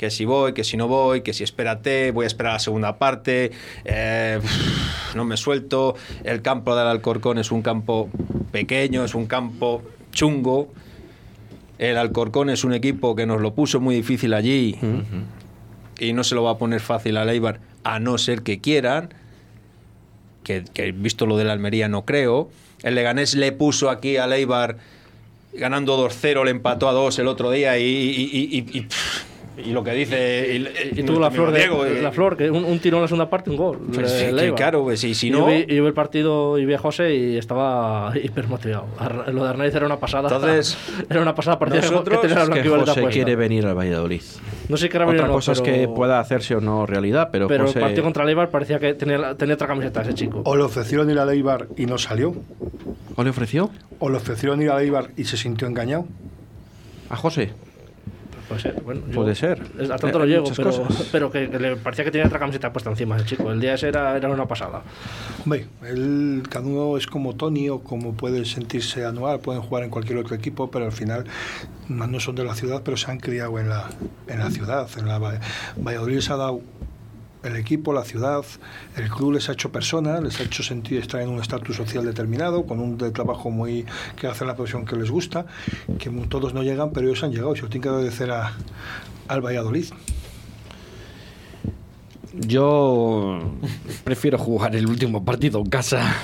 [0.00, 2.96] que si voy, que si no voy, que si espérate, voy a esperar la segunda
[2.96, 3.50] parte,
[3.84, 4.40] eh,
[5.14, 8.08] no me suelto, el campo del Alcorcón es un campo
[8.50, 10.72] pequeño, es un campo chungo,
[11.76, 14.78] el Alcorcón es un equipo que nos lo puso muy difícil allí
[15.98, 19.12] y no se lo va a poner fácil a Leibar, a no ser que quieran,
[20.44, 22.48] que, que visto lo de la Almería no creo,
[22.82, 24.78] el Leganés le puso aquí a Leibar
[25.52, 28.86] ganando 2-0, le empató a 2 el otro día y, y- y- y- y-
[29.64, 30.54] y lo que dice
[30.94, 33.02] y, Y tuvo la flor, de, Diego, eh, la flor, que un, un tiro en
[33.02, 33.78] la segunda parte, un gol.
[33.92, 34.56] Pues de sí, que Leibar.
[34.56, 36.78] claro, pues, y si Y no- Yo vi, yo vi el partido y vi a
[36.78, 38.86] José y estaba hipermotivado.
[39.32, 40.28] Lo de Arnaiz era una pasada.
[40.28, 40.76] Entonces,
[41.10, 44.22] era una pasada partida nosotros- que tenía la Es que José quiere venir al Valladolid.
[44.68, 46.86] No sé qué era venir Otra no, cosa es pero- que pueda hacerse o no
[46.86, 47.78] realidad, pero, Pero José...
[47.78, 50.42] el partido contra Leibar parecía que tenía, tenía otra camiseta ese chico.
[50.44, 52.34] O le ofrecieron ir a Leibar y no salió,
[53.16, 53.70] ¿O le ofreció?
[53.98, 56.06] o le ofrecieron ir a Leibar y se sintió engañado.
[57.08, 57.50] ¿A José?
[58.50, 59.62] Puede ser, bueno, yo- Puede ser.
[59.62, 61.08] A tanto Eh, no llego, muchas pero, cosas.
[61.12, 63.50] pero que, que le parecía que tenía otra camiseta puesta encima ese chico.
[63.52, 64.82] El día ese era, era una pasada.
[65.44, 69.90] Hombre, él, cada uno es como Tony o como puede sentirse anual, pueden jugar en
[69.90, 71.24] cualquier otro equipo, pero al final
[71.88, 73.88] no son de la ciudad, pero se han criado en la,
[74.26, 74.88] en la ciudad.
[74.98, 75.38] En la, Va-
[75.76, 76.60] Valladolid les ha dado
[77.42, 78.44] el equipo, la ciudad,
[78.96, 82.04] el club les ha hecho personas, les ha hecho sentir estar en un estatus social
[82.04, 85.46] determinado, con un trabajo muy que hacen la profesión que les gusta,
[85.98, 87.52] que todos no llegan, pero ellos han llegado.
[87.54, 88.52] y Se lo tienen que agradecer a,
[89.28, 89.86] al Valladolid.
[92.32, 93.40] Yo
[94.04, 96.14] prefiero jugar el último partido en casa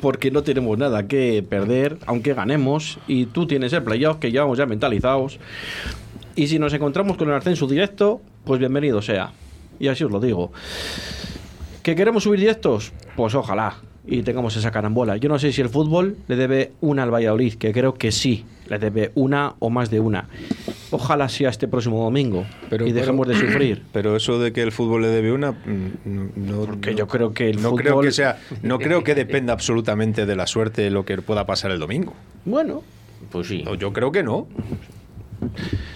[0.00, 2.98] porque no tenemos nada que perder, aunque ganemos.
[3.06, 5.38] Y tú tienes el playoff que llevamos ya mentalizados.
[6.34, 9.32] Y si nos encontramos con el ascenso directo, pues bienvenido sea.
[9.80, 10.52] Y así os lo digo.
[11.82, 12.92] ¿Que queremos subir directos?
[13.16, 13.76] Pues ojalá.
[14.08, 15.16] Y tengamos esa carambola.
[15.16, 18.44] Yo no sé si el fútbol le debe una al Valladolid, que creo que sí.
[18.68, 20.28] Le debe una o más de una.
[20.90, 22.44] Ojalá sea este próximo domingo.
[22.70, 23.82] Pero- y dejemos pero- de sufrir.
[23.92, 25.56] Pero eso de que el fútbol le debe una, mm,
[26.04, 29.14] no, no- Porque yo creo que el no creo fútbol- que sea, no creo que
[29.16, 32.14] dependa absolutamente de la suerte lo que pueda pasar el domingo.
[32.44, 32.82] Bueno,
[33.30, 33.62] Pues sí.
[33.64, 34.46] No, yo creo que no.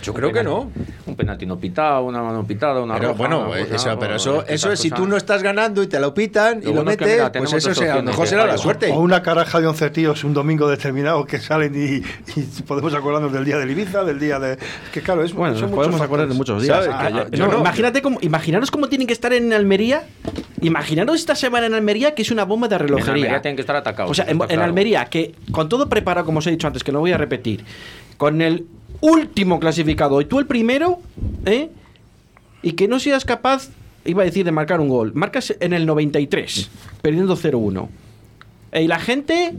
[0.03, 0.70] Yo creo que no.
[1.07, 3.98] Un penalti no pitado, una mano pitada, una Pero roja, bueno, una eh, cosa, eso,
[3.98, 6.70] pero eso, eso es si tú no estás ganando y te lo pitan y Lo
[6.70, 8.90] es que, metes, mira, pues eso sea, a lo mejor de será la suerte.
[8.92, 12.03] O una caraja de once tíos un domingo determinado que salen y,
[12.40, 14.59] y podemos acordarnos del día del Ibiza, del día de...
[14.92, 16.85] Que claro, es bueno, nos podemos acordar de muchos días.
[16.85, 16.90] ¿Sabes?
[16.92, 17.59] Ah, yo- ah, yo no, no.
[17.61, 20.05] Imagínate cómo, imaginaros cómo tienen que estar en Almería.
[20.62, 23.12] Imaginaros esta semana en Almería que es una bomba de En relojería.
[23.14, 24.11] Almería tienen que estar atacados.
[24.11, 24.64] O sea, en, en claro.
[24.64, 27.64] Almería, que con todo preparado, como os he dicho antes, que no voy a repetir,
[28.16, 28.66] con el
[29.00, 31.00] último clasificado y tú el primero,
[31.46, 31.70] ¿eh?
[32.62, 33.70] Y que no seas capaz,
[34.05, 35.12] iba a decir, de marcar un gol.
[35.14, 36.70] Marcas en el 93,
[37.03, 37.88] perdiendo 0-1.
[38.74, 39.55] Y la gente,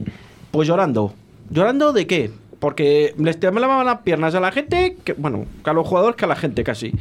[0.51, 1.13] pues llorando.
[1.49, 2.31] ¿Llorando de qué?
[2.59, 6.27] Porque les temblaban las piernas a la gente, que, bueno, a los jugadores que a
[6.27, 6.93] la gente casi.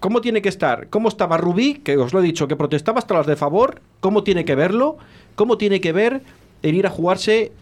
[0.00, 0.88] ¿Cómo tiene que estar?
[0.88, 1.74] ¿Cómo estaba Rubí?
[1.74, 3.80] Que os lo he dicho, que protestaba hasta las de favor.
[4.00, 4.98] ¿Cómo tiene que verlo?
[5.34, 6.22] ¿Cómo tiene que ver
[6.62, 7.52] el ir a jugarse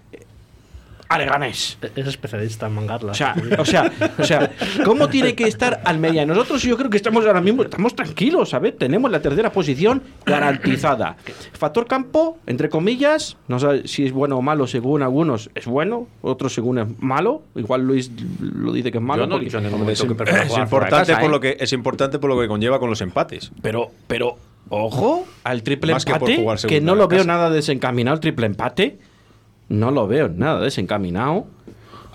[1.09, 1.79] a Leganés?
[1.95, 3.13] Es especialista en mangarla.
[3.13, 4.51] O sea, o sea, o sea,
[4.85, 6.27] ¿cómo tiene que estar Almería?
[6.27, 8.77] Nosotros yo creo que estamos ahora mismo, estamos tranquilos, ¿sabes?
[8.77, 11.17] Tenemos la tercera posición garantizada.
[11.53, 16.09] Factor campo, entre comillas, no sé si es bueno o malo según algunos, es bueno,
[16.23, 17.43] otros según es malo.
[17.55, 19.25] Igual Luis lo dice que es malo.
[19.25, 21.29] Yo no he dicho en ningún Hombre, es, momento que es de importante casa, por
[21.29, 21.33] ¿eh?
[21.33, 23.53] lo que es importante por lo que conlleva con los empates.
[23.63, 24.37] Pero, pero,
[24.69, 27.29] ojo, al triple Más que por empate, jugar que, segunda no lo veo casa.
[27.29, 28.99] nada desencaminado el triple empate.
[29.69, 31.47] No lo veo nada desencaminado.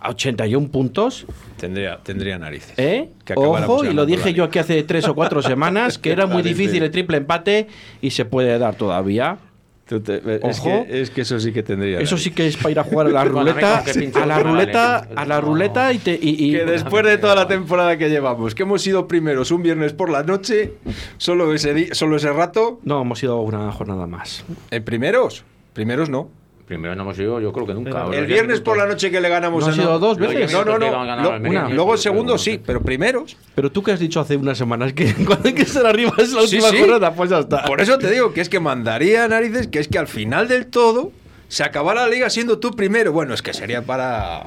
[0.03, 1.25] a 81 puntos,
[1.57, 2.73] Tendría, tendría narices.
[2.77, 3.09] ¿eh?
[3.23, 6.41] Que Ojo, y lo dije yo aquí hace tres o cuatro semanas, que era muy
[6.41, 7.67] difícil el triple empate
[8.01, 9.37] y se puede dar todavía.
[9.85, 10.85] Te- es, Ojo.
[10.87, 11.99] que, es que eso sí que tendría.
[11.99, 13.83] Eso sí que es para ir a jugar a la ruleta,
[14.15, 17.47] a la ruleta, a la ruleta y te y, y- Que después de toda la
[17.47, 20.73] temporada que llevamos, que hemos sido primeros un viernes por la noche,
[21.17, 24.45] solo ese, solo ese rato, no hemos ido una jornada más.
[24.71, 25.43] en primeros.
[25.73, 26.29] Primeros no.
[26.71, 28.05] Primero no hemos ido, yo creo que nunca.
[28.13, 30.53] El viernes por la noche que le ganamos ¿No ha a sido dos veces?
[30.53, 31.29] No, no, no.
[31.38, 31.67] una.
[31.67, 33.36] Luego el segundo no sí, pero primeros.
[33.55, 36.31] Pero tú que has dicho hace unas semanas que cuando hay que estar arriba es
[36.31, 36.79] la última sí.
[36.79, 37.65] jornada, pues ya está.
[37.65, 40.67] Por eso te digo que es que mandaría narices, que es que al final del
[40.67, 41.12] todo
[41.49, 43.12] se acabara la liga siendo tú primero.
[43.12, 44.41] Bueno, es que sería para.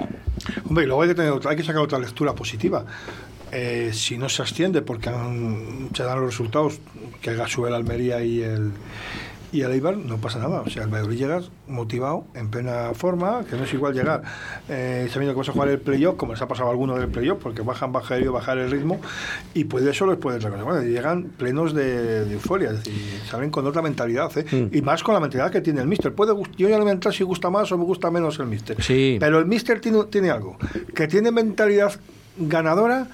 [0.67, 2.87] Hombre, y luego hay que, tener otra- hay que sacar otra lectura positiva.
[3.53, 6.81] Eh, si no se asciende porque han- se dan los resultados
[7.21, 8.73] que sube el Almería y el
[9.55, 10.63] y el Eibar, no pasa nada.
[10.63, 14.23] O sea, el Valladolid llega motivado, en plena forma, que no es igual llegar
[14.69, 17.09] eh, sabiendo que vas a jugar el playoff, como les ha pasado a algunos del
[17.09, 19.01] playoff, porque bajan, bajar y bajar el ritmo,
[19.55, 20.65] y pues eso les puede recordar.
[20.65, 24.45] Bueno, llegan plenos de, de euforia, es decir, salen con otra mentalidad, ¿eh?
[24.51, 24.77] Mm.
[24.77, 26.13] y más con la mentalidad que tiene el Mister.
[26.13, 28.47] Puede, yo ya no voy a entrar si gusta más o me gusta menos el
[28.47, 28.83] Mister.
[28.83, 29.19] Sí.
[29.21, 30.57] Pero el Mister tiene, tiene algo,
[30.95, 31.93] que tiene mentalidad
[32.37, 33.07] ganadora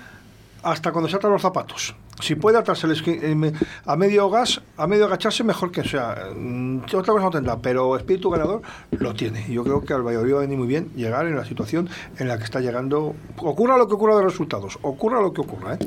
[0.63, 1.95] hasta cuando se atan los zapatos.
[2.21, 3.53] Si puede atarse el esqui- eh,
[3.87, 6.29] a medio gas, a medio agacharse, mejor que sea.
[6.37, 9.47] Mm, Otra cosa no tendrá, pero espíritu ganador lo tiene.
[9.53, 12.29] Yo creo que al Valladolid va a venir muy bien llegar en la situación en
[12.29, 13.15] la que está llegando.
[13.39, 15.75] Ocurra lo que ocurra de resultados, ocurra lo que ocurra.
[15.75, 15.79] ¿eh?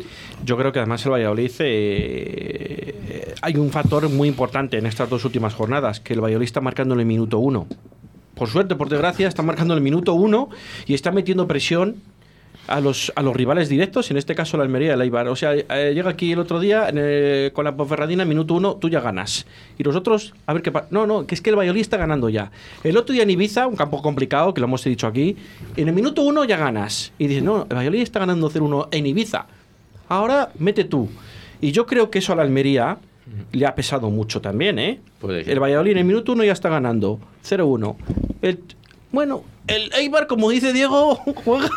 [0.45, 5.25] Yo creo que además el Valladolid eh, hay un factor muy importante en estas dos
[5.25, 7.67] últimas jornadas, que el Valladolid está marcando en el minuto uno.
[8.35, 10.49] Por suerte, por desgracia, está marcando en el minuto uno
[10.87, 11.97] y está metiendo presión
[12.67, 15.27] a los, a los rivales directos, en este caso la Almería y el Eibar.
[15.27, 18.87] O sea, eh, llega aquí el otro día el- con la Ponferradina, minuto uno, tú
[18.89, 19.45] ya ganas.
[19.77, 20.87] Y los otros, a ver qué pasa.
[20.91, 22.51] No, no, que es que el Valladolid está ganando ya.
[22.83, 25.35] El otro día en Ibiza, un campo complicado, que lo hemos dicho aquí,
[25.75, 27.11] en el minuto uno ya ganas.
[27.19, 29.45] Y dices, no, el Valladolid está ganando 0-1 en Ibiza.
[30.07, 31.09] Ahora mete tú.
[31.61, 32.97] Y yo creo que eso a la Almería
[33.51, 34.99] le ha pesado mucho también, ¿eh?
[35.19, 35.49] Puede.
[35.51, 37.19] El Valladolid en el minuto uno ya está ganando.
[37.43, 37.95] 0-1.
[38.41, 38.59] El-
[39.11, 41.69] Bueno, el Eibar, como dice Diego, juega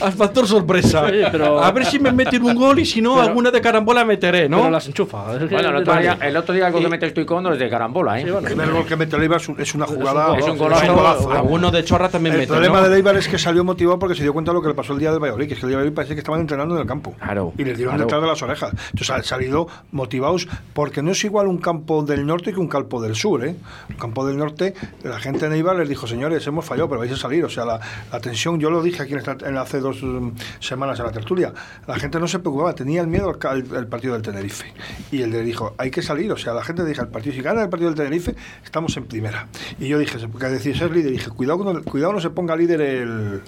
[0.00, 1.02] al factor sorpresa.
[1.04, 3.60] Oye, pero- A ver si me meten un gol y si no, Pero- alguna de
[3.60, 4.58] carambola meteré, ¿no?
[4.58, 5.24] Pero las enchufa.
[5.50, 7.68] Bueno, el otro día, el otro día el gol que mete estoy con es de
[7.70, 8.24] carambola, ¿eh?
[8.24, 8.48] Sí, bueno.
[8.48, 10.36] El primer gol que mete el Eibar es un- es una jugada.
[10.38, 10.82] es un golazo.
[10.84, 11.32] es un golazo.
[11.32, 12.84] Alguno de chorra también El mete, problema ¿no?
[12.84, 14.92] del Eibar es que salió motivado porque se dio cuenta de lo que le pasó
[14.92, 16.74] el día del Valladolid, que es que el día del Valladolid parece que estaban entrenando
[16.74, 17.14] en el campo.
[17.22, 18.04] Claro, Y les dieron claro.
[18.06, 18.70] detrás de las orejas.
[18.72, 23.00] Entonces han salido motivados porque no es igual un campo del norte que un campo
[23.00, 23.44] del sur.
[23.44, 23.54] ¿eh?
[23.90, 24.74] Un campo del norte,
[25.04, 27.27] la gente en Eibar les dijo, señores, hemos fallado, pero vais a salir.
[27.46, 27.80] O sea, la,
[28.12, 31.12] la tensión, yo lo dije aquí en, esta- en hace dos mm, semanas en la
[31.12, 31.52] tertulia,
[31.86, 34.72] la gente no se preocupaba, tenía el miedo al, ca- al- al partido del Tenerife.
[35.12, 36.32] Y él le dijo, hay que salir.
[36.32, 39.04] O sea, la gente dijo, el partido, si gana el partido del Tenerife, estamos en
[39.04, 39.46] primera.
[39.78, 42.80] Y yo dije, porque decir ser líder, dije, cuidado, no- cuidado no se ponga líder
[42.80, 43.40] el...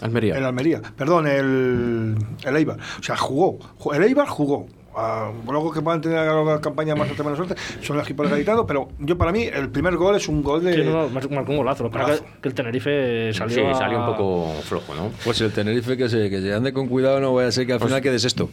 [0.00, 0.36] Almería.
[0.38, 2.78] El Almería, perdón, el, el Eibar.
[3.00, 3.58] O sea, jugó.
[3.80, 4.68] Ju- El Eibar jugó.
[5.00, 8.64] Ah, luego que puedan tener la campaña más o menos suerte, son los equipos gaditanos,
[8.66, 10.74] pero yo para mí el primer gol es un gol de.
[10.74, 11.84] Sí, no, no, marcó un golazo.
[11.84, 12.24] Lo que pasa Golazo.
[12.24, 13.54] que, que el Tenerife salió.
[13.54, 15.10] Sí, a- salió un poco flojo, ¿no?
[15.24, 17.74] Pues el Tenerife que se, que se ande con cuidado, no vaya a ser que
[17.74, 18.50] al final quedes esto.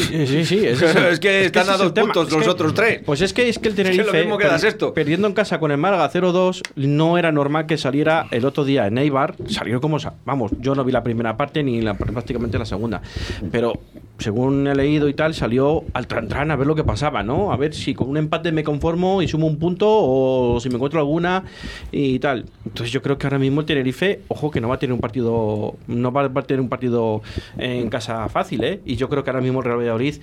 [0.00, 0.66] Sí, sí, sí.
[0.66, 0.80] es,
[1.12, 3.00] Es que están a dos puntos los otros tres.
[3.04, 4.94] Pues es que es que el Tenerife, lo mismo que das per- esto.
[4.94, 8.86] perdiendo en casa con el Málaga 0-2, no era normal que saliera el otro día
[8.86, 9.34] en Eibar.
[9.48, 9.98] Salió como.
[10.24, 13.02] Vamos, yo no vi la primera parte ni la, prácticamente la segunda.
[13.50, 13.74] Pero
[14.18, 17.52] según he leído y tal, salió al tran tran a ver lo que pasaba, ¿no?
[17.52, 20.76] A ver si con un empate me conformo y sumo un punto o si me
[20.76, 21.44] encuentro alguna
[21.90, 22.46] y tal.
[22.64, 25.00] Entonces yo creo que ahora mismo el Tenerife, ojo que no va a tener un
[25.00, 25.74] partido.
[25.86, 27.22] No va a tener un partido
[27.58, 28.80] en casa fácil, ¿eh?
[28.86, 30.16] Y yo creo que ahora mismo el Real Valladolid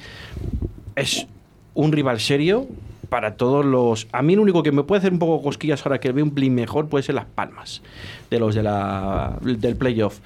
[0.96, 1.28] es
[1.74, 2.68] un rival serio
[3.10, 4.08] para todos los.
[4.12, 6.34] A mí, lo único que me puede hacer un poco cosquillas ahora que veo un
[6.36, 7.82] blin mejor puede ser las palmas
[8.30, 10.20] de los de la, del playoff.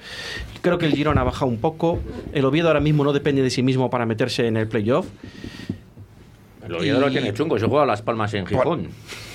[0.62, 2.00] Creo que el Girona ha bajado un poco.
[2.34, 5.06] El Oviedo ahora mismo no depende de sí mismo para meterse en el playoff.
[6.66, 8.64] El Oviedo lo Y- tiene chungo, se juega a las palmas en Gijón.
[8.84, 9.33] Por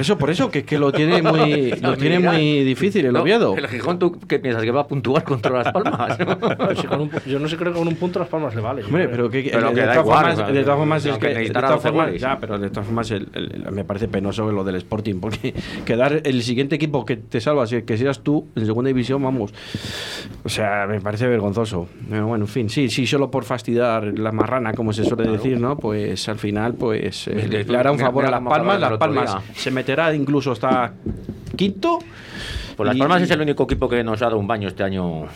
[0.00, 3.56] eso, por eso, que, que lo tiene muy, lo tiene muy difícil el No, Oviedo.
[3.56, 4.62] El Gijón, ¿tú qué piensas?
[4.62, 6.18] ¿Que va a puntuar contra las palmas?
[6.80, 8.84] Sí, con un yo no sé, creo que con un punto las palmas le vale.
[8.84, 11.18] Hombre, pero que, Pero de, que de da todas igual, formas, de todas formas es
[11.18, 12.20] que de todas 12 formas, goles.
[12.22, 16.20] ya, pero de todas formas el- el- me parece penoso lo del Sporting porque quedar
[16.24, 19.52] el siguiente equipo que te salva si- que seas tú en segunda división, vamos.
[20.44, 21.88] O sea, me parece vergonzoso.
[22.08, 25.76] Bueno, en fin, sí, sí, solo por fastidiar la marrana, como se suele decir, ¿no?
[25.76, 29.70] Pues al final pues eh, le hará un favor a Las Palmas, Las Palmas se
[29.74, 30.94] meterá incluso hasta
[31.56, 31.98] quinto.
[32.76, 34.82] Pues Las Y- Palmas es el único equipo que nos ha dado un baño este
[34.82, 35.26] año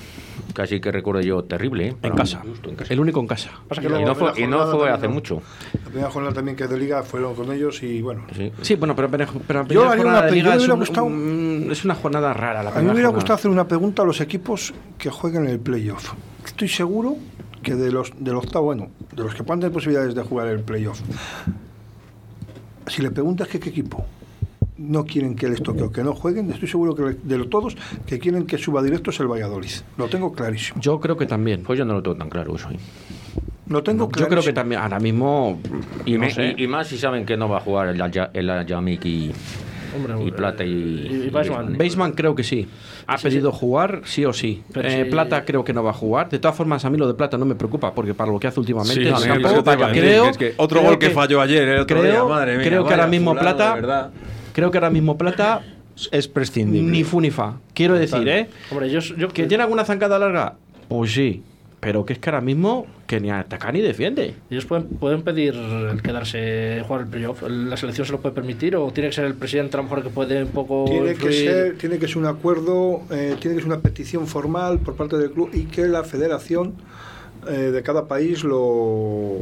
[0.54, 1.88] casi que recuerdo yo terrible.
[1.88, 1.96] ¿eh?
[2.02, 2.42] En casa.
[2.44, 2.92] gusto, en casa.
[2.94, 3.50] El único en casa.
[3.68, 5.14] Pasa que Y Y no fue, y no fue también hace no.
[5.14, 5.42] mucho.
[5.84, 8.24] La primera jornada también que es de liga fueron con ellos y bueno.
[8.34, 8.50] Sí.
[8.62, 10.56] Sí, bueno, pero, pero, pero Yo la haría jornada una de pe- liga yo me
[10.56, 12.62] es, hubiera un- gustado- un- es una jornada rara.
[12.64, 13.14] La A mí me hubiera jornada.
[13.14, 16.14] gustado hacer una pregunta a los equipos que jueguen en el playoff.
[16.44, 17.16] Estoy seguro
[17.62, 20.60] que de los del octavo, bueno, de los que puedan tener posibilidades de jugar el
[20.60, 21.00] playoff,
[22.88, 24.04] si le preguntas que qué equipo
[24.78, 27.76] no quieren que les toque o que no jueguen, estoy seguro que de los todos
[28.06, 29.70] que quieren que suba directo es el Valladolid.
[29.96, 30.80] Lo tengo clarísimo.
[30.80, 31.62] Yo creo que también.
[31.64, 32.70] Pues yo no lo tengo tan claro eso.
[32.70, 32.76] ¿eh?
[33.68, 34.28] Lo tengo Yo clarísimo.
[34.28, 35.60] creo que también, ahora mismo,
[36.06, 36.54] Y, no me- sé.
[36.56, 39.32] y- y más si saben que no va a jugar el, Aya- el Ayamik y,
[39.96, 40.68] Hombre, y eh, Plata y,
[41.26, 41.30] y-.
[41.30, 42.66] Baseman creo que sí.
[43.06, 43.58] Ha Sí, pedido sí.
[43.60, 44.62] jugar, sí o sí.
[44.74, 45.10] Eh, sí.
[45.10, 46.28] Plata creo que no va a jugar.
[46.30, 48.46] De todas formas, a mí lo de Plata no me preocupa, porque para lo que
[48.46, 48.94] hace últimamente.
[48.94, 51.98] Sí, el campo, creo, que es que otro creo gol que, falló ayer, el otro
[52.00, 52.66] creo, día, madre mía.
[52.66, 54.10] creo que ahora mismo fulano, Plata.
[54.58, 55.62] Creo que ahora mismo Plata.
[56.10, 56.90] Es prescindible.
[56.90, 57.60] Ni fu ni fa.
[57.74, 58.48] Quiero decir, ¿eh?
[58.70, 60.54] Hombre, yo, yo ¿Que tiene alguna zancada larga?
[60.88, 61.44] Pues sí.
[61.78, 64.34] Pero que es que ahora mismo que ni ataca ni defiende.
[64.50, 67.42] Ellos pueden, pueden pedir el quedarse, jugar el playoff.
[67.48, 70.02] ¿La selección se lo puede permitir o tiene que ser el presidente a lo mejor
[70.02, 73.62] que puede un poco Tiene que, ser, tiene que ser un acuerdo, eh, tiene que
[73.62, 76.74] ser una petición formal por parte del club y que la federación
[77.48, 79.36] eh, de cada país lo...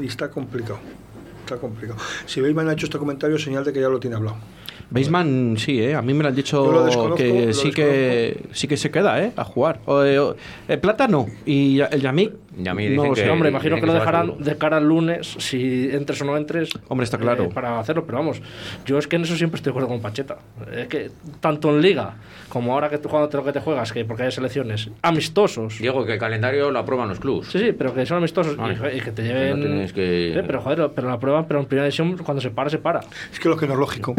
[0.00, 0.78] Y está complicado.
[1.50, 1.98] Está complicado.
[2.26, 4.36] Si Bateman ha hecho este comentario, señal de que ya lo tiene hablado.
[4.90, 5.94] Baseman sí, ¿eh?
[5.94, 6.70] A mí me lo han dicho
[7.08, 9.32] lo que lo sí que sí que se queda, ¿eh?
[9.36, 9.80] A jugar.
[9.86, 10.34] O, eh, o-
[10.68, 11.26] el Plata no.
[11.46, 12.32] Y el Yamik.
[12.58, 13.30] Yamik no lo que-.
[13.30, 16.36] Hombre, imagino que lo que va dejarán de cara al lunes, si entres o no
[16.36, 16.70] entres.
[16.88, 17.44] Hombre, está claro.
[17.44, 18.42] eh, para hacerlo, pero vamos,
[18.84, 20.38] yo es que en eso siempre estoy de acuerdo con Pacheta.
[20.74, 22.16] Es que tanto en Liga
[22.48, 25.78] como ahora que tú jugando lo que te juegas, que porque hay selecciones amistosos.
[25.78, 27.48] Diego, que el calendario lo aprueban los clubs.
[27.52, 28.96] Sí, sí, pero que son amistosos y- Vale.
[28.96, 29.60] y, que te lleven.
[29.60, 32.50] No tienes que- Eh, pero joder, pero la prueba, pero en primera división, cuando se
[32.50, 33.00] para, se para.
[33.32, 34.14] Es que lo que no es lógico,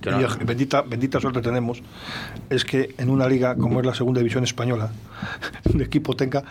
[0.00, 0.26] Claro.
[0.40, 1.82] y bendita, bendita suerte tenemos,
[2.50, 4.90] es que en una liga como es la segunda división española,
[5.74, 6.42] un equipo tenga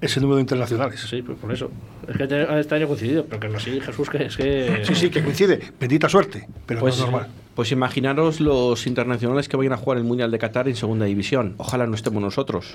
[0.00, 1.00] ese número de internacionales.
[1.08, 1.70] Sí, pues por eso.
[2.08, 4.80] Es que te- este año ha coincidido, pero que no así, Jesús, que es que.
[4.84, 5.60] Sí, sí, que coincide.
[5.78, 7.28] Bendita suerte, pero Pues, no es normal.
[7.54, 11.54] pues imaginaros los internacionales que vayan a jugar el Mundial de Qatar en segunda división.
[11.58, 12.74] Ojalá no estemos nosotros.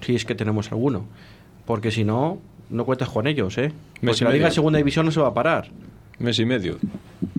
[0.00, 1.06] Si es que tenemos alguno.
[1.66, 3.70] Porque si no, no cuentas con ellos, ¿eh?
[4.02, 5.68] Y la liga de segunda división no se va a parar.
[6.18, 6.78] Mes y medio.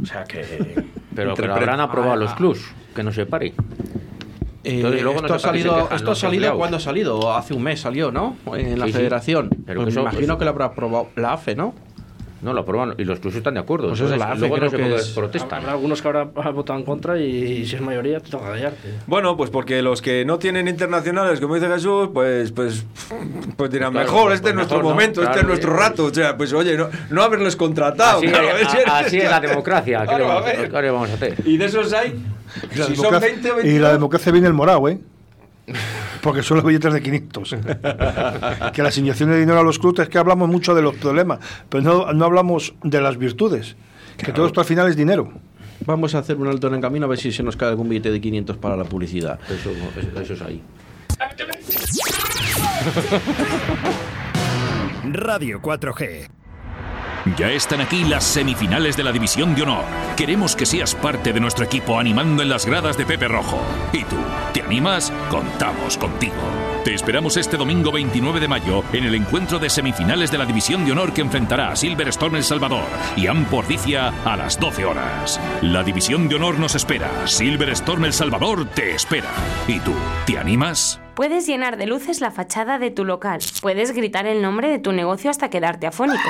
[0.01, 0.85] O sea que.
[1.15, 2.35] Pero, pero habrán aprobado Ah, los ah.
[2.35, 2.61] clubs,
[2.95, 3.53] que no se pare.
[4.63, 6.55] Eh, Entonces, luego no esto ha salido, esto ha salido.
[6.55, 7.33] ¿cuándo ha salido?
[7.35, 8.35] Hace un mes salió, ¿no?
[8.55, 8.97] En la Sí, sí.
[8.99, 9.49] federación.
[9.65, 11.73] Pero Pues que eso- me imagino eso- que lo habrá aprobado la AFE, ¿no?
[12.41, 13.89] No, lo aprueban y los clubs están de acuerdo.
[13.89, 15.59] Pues eso es Entonces, la AFE, luego creo no se que es- protestan.
[15.59, 18.89] Habrá algunos que habrá votado en contra y, si es mayoría te toca callarte.
[19.05, 22.85] Bueno, pues porque los que no tienen internacionales, como dice Jesús, pues pues,
[23.55, 24.95] pues dirán, Claro, mejor, pues este es nuestro mejor, ¿no?
[24.95, 26.05] momento, este Claro, es nuestro rato.
[26.05, 28.17] O sea, pues oye, no, no haberles contratado.
[28.19, 29.99] Así, claro, es que- así es la democracia.
[30.01, 30.71] ¿Qué, Claro, le vamos, a ver.
[30.71, 31.35] qué le vamos a hacer?
[31.45, 32.09] Y de esos hay,
[32.73, 34.99] Y la, si son democracia, 20 o y la 22, democracia viene el morado, ¿eh?
[36.21, 37.49] Porque son los billetes de 500.
[38.73, 41.39] que la asignación de dinero a los clubes es que hablamos mucho de los problemas,
[41.69, 43.75] pero no, no hablamos de las virtudes.
[44.17, 45.31] Que todo esto al final es dinero.
[45.85, 47.89] Vamos a hacer un alto en el camino a ver si se nos cae algún
[47.89, 49.39] billete de 500 para la publicidad.
[49.49, 50.61] Eso, eso, eso es ahí.
[55.13, 56.40] Radio 4G.
[57.37, 59.83] Ya están aquí las semifinales de la División de Honor.
[60.17, 63.61] Queremos que seas parte de nuestro equipo animando en las gradas de Pepe Rojo.
[63.93, 64.15] ¿Y tú?
[64.53, 65.13] ¿Te animas?
[65.29, 66.33] Contamos contigo.
[66.83, 70.83] Te esperamos este domingo 29 de mayo en el encuentro de semifinales de la División
[70.83, 75.39] de Honor que enfrentará a Silverstone El Salvador y Ampordicia a las 12 horas.
[75.61, 77.27] La División de Honor nos espera.
[77.27, 79.29] Silverstone El Salvador te espera.
[79.67, 79.93] ¿Y tú?
[80.25, 80.99] ¿Te animas?
[81.13, 83.41] Puedes llenar de luces la fachada de tu local.
[83.61, 86.29] Puedes gritar el nombre de tu negocio hasta quedarte afónico.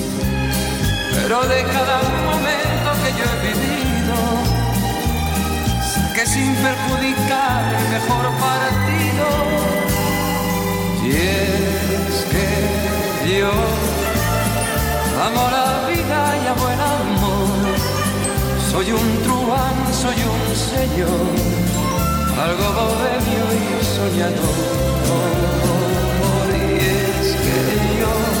[1.13, 1.97] Pero de cada
[2.29, 4.17] momento que yo he vivido,
[6.15, 9.27] que sin perjudicar el mejor partido.
[11.03, 12.47] Y es que
[13.39, 13.51] yo
[15.25, 17.75] amo la vida y amo el amor.
[18.71, 21.27] Soy un truán, soy un señor,
[22.45, 24.59] algo bohemio y soñador.
[26.55, 27.57] Y es que
[27.99, 28.40] yo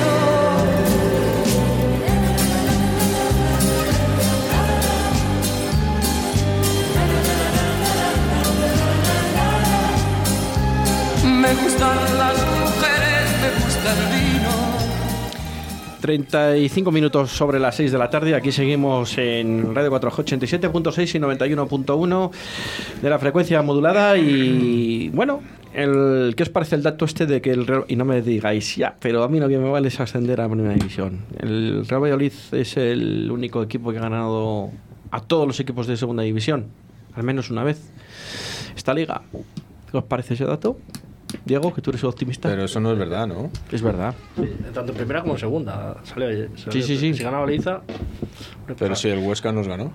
[11.71, 14.49] gustan las mujeres, me gusta el vino.
[16.01, 18.35] 35 minutos sobre las 6 de la tarde.
[18.35, 22.31] Aquí seguimos en Radio 4G 87.6 y 91.1
[23.01, 24.17] de la frecuencia modulada.
[24.17, 25.41] Y bueno,
[25.73, 28.75] el, ¿qué os parece el dato este de que el Real, y no me digáis
[28.75, 31.19] ya, pero a mí lo que me vale es ascender a Primera División?
[31.39, 34.71] El Real Valladolid es el único equipo que ha ganado
[35.11, 36.67] a todos los equipos de Segunda División,
[37.13, 37.79] al menos una vez,
[38.75, 39.21] esta liga.
[39.89, 40.77] ¿Qué os parece ese dato?
[41.45, 42.49] Diego, que tú eres optimista.
[42.49, 43.49] Pero eso no es verdad, ¿no?
[43.71, 44.13] Es verdad.
[44.73, 45.97] Tanto en primera como en segunda.
[46.03, 47.13] Sale, sale- Sí, sí, sí.
[47.13, 47.81] Si ganaba Liza.
[48.77, 49.91] Pero si el Huesca nos ganó.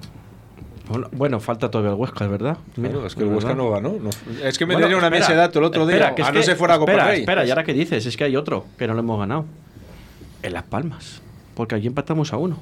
[0.88, 2.58] Bueno, bueno, falta todavía el Huesca, es verdad.
[2.74, 3.62] Claro, es que el es Huesca verdad.
[3.64, 3.96] no ganó.
[4.00, 4.10] no.
[4.42, 6.14] Es que me Bueno, dieron a mí espera, ese dato el otro espera, día.
[6.14, 7.20] que a no que- se fuera a Copa espera, Rey.
[7.20, 9.44] Espera, y ahora que dices, es que hay otro que no lo hemos ganado.
[10.42, 11.22] En Las Palmas.
[11.56, 12.56] Porque aquí empatamos a uno.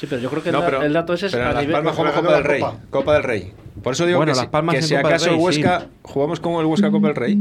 [0.00, 1.60] Sí, pero yo creo que No, el, pero, el dato ese es pero a Las
[1.62, 1.74] nivel.
[1.76, 2.60] Palmas jugamos Copa del Rey.
[2.60, 2.80] la Copa.
[2.90, 3.14] Copa.
[3.14, 3.52] del Rey.
[3.82, 5.30] Por eso digo Bueno, que, Las si, Palmas que en si Copa del acaso el
[5.36, 7.38] Rey, Huesca jugamos como el Huesca Copa del Rey.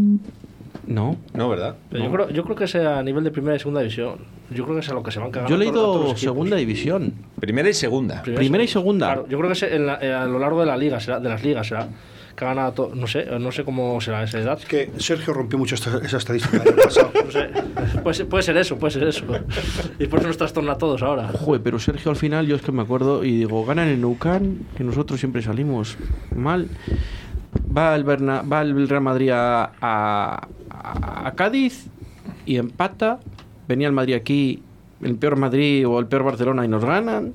[0.87, 1.15] No.
[1.33, 1.75] No, ¿verdad?
[1.89, 4.17] Pero yo, creo, yo creo que es a nivel de primera y segunda división.
[4.49, 5.55] Yo creo que es a lo que se van cagando.
[5.55, 7.13] Yo he todos- todos leído segunda división.
[7.39, 8.23] Primera y segunda.
[8.23, 9.05] Primera y segunda.
[9.07, 11.19] Claro, yo creo que es en la- eh, a lo largo de la liga, será,
[11.19, 11.87] de las ligas, será.
[12.39, 12.95] Que ha ganado todo.
[12.95, 14.57] No sé, no sé cómo será esa edad.
[14.57, 17.11] Es que Sergio rompió mucho esta- esa estadística el año pasado.
[17.25, 17.49] No sé.
[18.01, 19.25] Puede, ser- puede ser eso, puede ser eso.
[19.99, 21.27] Y por eso nos trastorna a todos ahora.
[21.27, 24.65] Joder, pero Sergio al final yo es que me acuerdo y digo, ganan en Neuquén,
[24.77, 25.97] que nosotros siempre salimos
[26.33, 26.69] mal.
[27.75, 30.47] Va el, Berna- va el Real Madrid a, a-
[31.25, 31.87] a Cádiz
[32.45, 33.19] y empata.
[33.67, 34.63] Venía el Madrid aquí,
[35.03, 37.33] el peor Madrid o el peor Barcelona y nos ganan.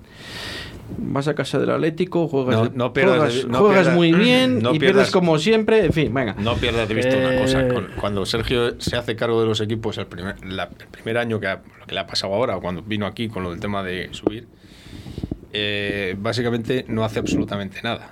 [0.99, 4.12] Vas a casa del Atlético, juegas, No- no pierdas de- juegas, no juegas pierdas- muy
[4.12, 5.84] bien no y pierdas- pierdes como siempre.
[5.86, 6.34] En fin, venga.
[6.38, 7.64] No pierdas de vista Eh, una cosa.
[8.01, 11.47] Cuando Sergio se hace cargo de los equipos el primer, la- el primer año que,
[11.49, 14.09] ha- lo que le ha pasado ahora, cuando vino aquí con lo del tema de
[14.12, 14.47] subir,
[15.53, 18.11] eh, básicamente no hace absolutamente nada.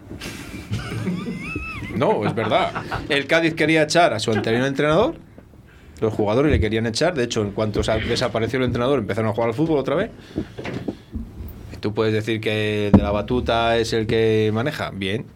[1.97, 2.71] No, es verdad.
[3.09, 5.15] El Cádiz quería echar a su anterior entrenador.
[6.01, 7.15] Los jugadores le querían echar.
[7.15, 10.11] De hecho, en cuanto sa- desapareció el entrenador, empezaron a jugar al fútbol otra vez.
[11.83, 14.91] Tú puedes decir que de la batuta es el que maneja.
[14.91, 15.27] Bien.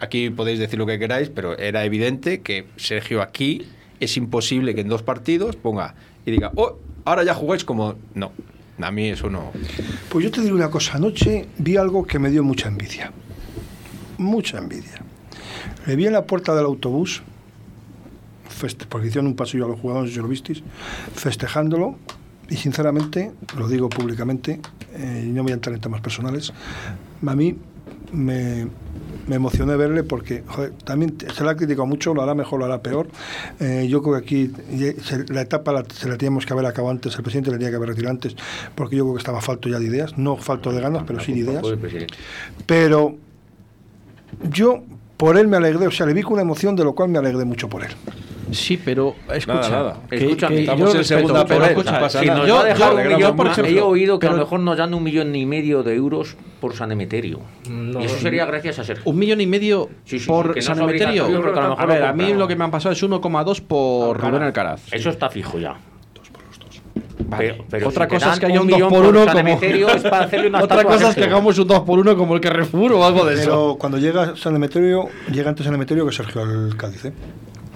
[0.00, 3.68] Aquí podéis decir lo que queráis, pero era evidente que Sergio aquí
[4.00, 5.94] es imposible que en dos partidos ponga
[6.26, 7.94] y diga, oh, ahora ya jugáis como.
[8.14, 8.32] No,
[8.80, 9.52] a mí eso no.
[10.08, 10.96] Pues yo te diré una cosa.
[10.96, 13.12] Anoche vi algo que me dio mucha envidia.
[14.18, 15.04] Mucha envidia.
[15.86, 17.22] Le vi en la puerta del autobús,
[18.88, 20.64] porque hicieron un pasillo a los jugadores, si lo visteis,
[21.14, 21.96] festejándolo.
[22.50, 24.60] Y sinceramente, lo digo públicamente,
[24.94, 26.52] eh, no voy a entrar en temas personales,
[27.26, 27.56] a mí
[28.12, 28.66] me,
[29.26, 32.66] me emocioné verle porque joder, también se le ha criticado mucho, lo hará mejor, lo
[32.66, 33.08] hará peor.
[33.58, 34.52] Eh, yo creo que aquí
[35.02, 37.70] se- la etapa la- se la teníamos que haber acabado antes, el presidente la tenía
[37.70, 38.36] que haber retirado antes,
[38.74, 41.32] porque yo creo que estaba falto ya de ideas, no falto de ganas, pero sí
[41.32, 41.62] de ideas.
[42.66, 43.16] Pero
[44.50, 44.82] yo
[45.16, 47.18] por él me alegré, o sea, le vi con una emoción de lo cual me
[47.18, 47.92] alegré mucho por él.
[48.50, 49.96] Sí, pero escucha, nada.
[50.10, 52.64] que- Escucha, que estamos yo en respeto, segunda pero escucha, Si nos yo- va a
[52.64, 54.92] dejar yo- un yo, millón, por he ejemplo, oído que a lo mejor nos dan
[54.94, 57.40] un millón y medio de euros por San Emeterio.
[57.70, 59.04] No, y eso sería gracias a Sergio.
[59.10, 61.26] Un millón y medio Sí, sí, por sí, que no San Emeterio.
[61.26, 64.30] que a ver, a mí lo que me han pasado es 1,2 por Alcaraz.
[64.32, 64.82] Rubén Alcaraz.
[64.92, 65.76] Eso está fijo ya.
[67.24, 67.52] Vale.
[67.54, 69.24] Pero- pero Otra si cosa es que haya un un 2 millón por por 1
[69.24, 69.48] San como...
[69.48, 72.34] Emeterio es para hacerle una Otra cosa es que hagamos un 2 por 1 como
[72.34, 73.44] el Carrefour o algo de eso.
[73.44, 77.06] Pero cuando llega San Emeterio, llega antes San Emeterio que Sergio al Cádiz.
[77.06, 77.12] ¿eh?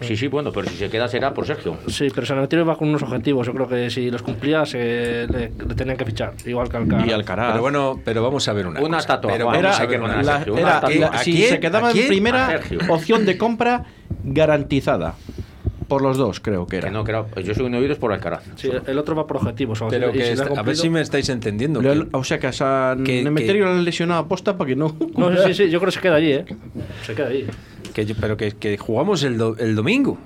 [0.00, 1.78] Sí, sí, bueno, pero si se queda será por Sergio.
[1.88, 3.46] Sí, pero San Emeterio va con unos objetivos.
[3.46, 6.34] Yo creo que si los cumplía, se, le, le tenían que fichar.
[6.44, 7.52] Igual que al Y Alcaraz.
[7.52, 8.98] Pero bueno, pero vamos a ver una, Una cosa.
[8.98, 10.94] estatua, Pero Juan, vamos era, a ver una la- era- una estatua.
[10.96, 11.48] la- ¿A si quién?
[11.48, 13.84] se quedaba ¿A en primera opción de compra
[14.22, 15.14] garantizada.
[15.88, 16.88] Por los dos, creo que era.
[16.88, 18.42] Que no, que era- yo soy un oído es por Alcaraz.
[18.56, 19.80] Sí, el otro va por objetivos.
[19.82, 21.80] o sea, Pero y que si le ha está- a ver si me estáis entendiendo.
[21.80, 24.68] Le- que- o sea que a San que- Emeterio que- le han lesionado aposta para
[24.68, 24.96] que no.
[25.16, 26.44] No, sí, sí, sí, yo creo que se queda allí, ¿eh?
[27.04, 27.46] Se queda allí.
[27.94, 30.18] que yo- pero que, que jugamos el, do- el domingo.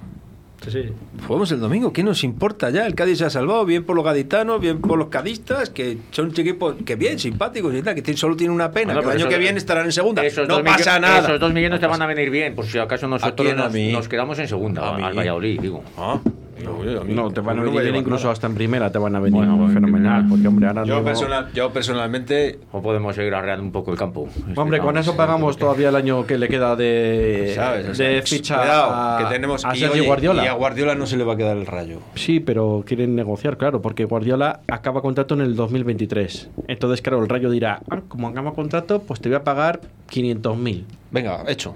[0.65, 0.93] Sí, sí.
[1.27, 2.87] Jugamos el domingo, ¿qué nos importa ya?
[2.87, 6.33] El Cádiz se ha salvado, bien por los gaditanos, bien por los cadistas, que son
[6.37, 9.31] equipos que bien, simpáticos y tal, que solo tienen una pena, Bueno, que el año
[9.31, 10.25] que viene estarán en segunda.
[10.25, 11.21] Esos no dos pasa nada.
[11.21, 14.39] Esos dos millones te van a venir bien, por si acaso nosotros nos, nos quedamos
[14.39, 15.03] en segunda, A mí.
[15.03, 15.83] al Valladolid, digo.
[15.97, 16.21] Ah,
[16.65, 18.33] no, No, te van a venir incluso nada.
[18.33, 20.27] hasta en primera, te van a venir Bueno, fenomenal.
[20.29, 24.29] Porque, hombre, ahora Yo, personal- yo personalmente, O podemos seguir arreando un poco el campo.
[24.57, 27.89] Hombre, con eso pagamos todavía el año que le queda de, ¿sabes?
[27.89, 30.45] O sea, de ficha cuidado, a, que tenemos a y, oye, Guardiola.
[30.45, 31.99] Y a Guardiola no se le va a quedar el rayo.
[32.15, 36.51] Sí, pero quieren negociar, claro, porque Guardiola acaba contrato en el 2023.
[36.69, 39.81] Entonces, claro, el Rayo dirá, ah, como acaba contrato, pues te voy a pagar
[40.11, 40.85] 500.000.
[41.11, 41.75] Venga, hecho.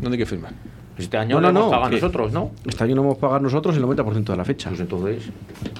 [0.00, 0.52] ¿Dónde hay que firmar?
[0.98, 2.50] Este año No, no, no, hemos nosotros, ¿no?
[2.66, 4.68] Este año no hemos pagado nosotros el 90% de la fecha.
[4.68, 5.24] Pues entonces.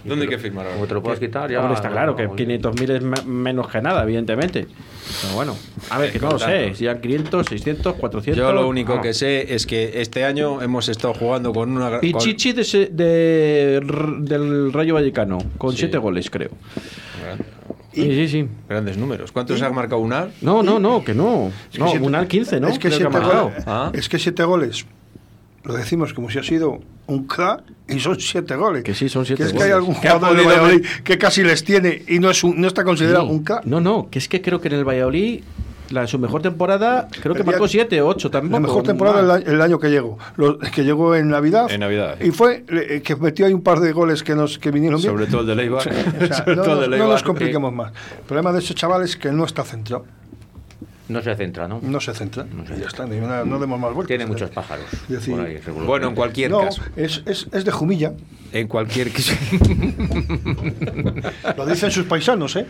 [0.04, 0.88] ¿Dónde hay que firmar Como ahora?
[0.88, 1.60] te lo puedes quitar, ya.
[1.60, 4.66] Hombre, está claro que no, 500.000 es me- menos que nada, evidentemente.
[5.22, 5.54] Pero bueno,
[5.90, 6.74] a ver, que no lo sé.
[6.74, 8.38] Si eran 500, 600, 400.
[8.42, 9.06] Yo lo único vamos.
[9.06, 11.90] que sé es que este año hemos estado jugando con una...
[11.90, 13.80] con- Pichichi de, se- de
[14.20, 15.78] del Rayo Vallecano, con Sí.
[15.80, 16.50] 7 goles, creo.
[17.92, 18.48] Sí, sí, sí.
[18.68, 19.32] Grandes números.
[19.32, 20.30] ¿Cuántos ha marcado Unar?
[20.40, 21.48] No, no, no, que no.
[21.48, 22.68] Es que No, siete- Munal 15, ¿no?
[22.68, 23.44] Es que, Creo siete ha marcado.
[23.50, 23.90] goles, Ah.
[23.94, 24.86] es que siete goles,
[25.64, 28.82] lo decimos como si ha sido un crack y son siete goles.
[28.84, 31.62] Que sí, son siete Que es que hay algún jugador de Valladolid que casi les
[31.64, 33.32] tiene y no, es un- no está considerado Sí.
[33.32, 33.64] un crack.
[33.64, 35.42] No, no, que es que creo que en el Valladolid,
[35.90, 38.52] la, su mejor temporada, creo que marcó 7 o 8 también.
[38.52, 41.70] La mejor temporada el, año- el año que llegó, lo- que llegó en Navidad.
[41.70, 42.16] En Navidad.
[42.20, 45.12] Y fue eh, que metió ahí un par de goles que nos que vinieron bien.
[45.12, 45.80] Sobre todo el de Leibar.
[46.22, 47.08] O sea, Sobre no, todo el de nos- no Leibar.
[47.10, 47.92] nos compliquemos más.
[48.18, 50.06] El problema de ese chaval es que no está centrado.
[51.12, 51.78] No se centra, ¿no?
[51.82, 52.44] No se centra.
[52.44, 54.08] No se Y ya está, ni una- no demos más vueltas.
[54.08, 54.86] Tiene muchos pájaros.
[55.08, 55.86] Decir, por ahí, seguro.
[55.86, 56.82] Bueno, en cualquier No, caso.
[56.96, 58.12] es, es, es de Jumilla.
[58.52, 59.32] En cualquier caso.
[61.56, 62.66] Lo dicen sus paisanos, ¿eh?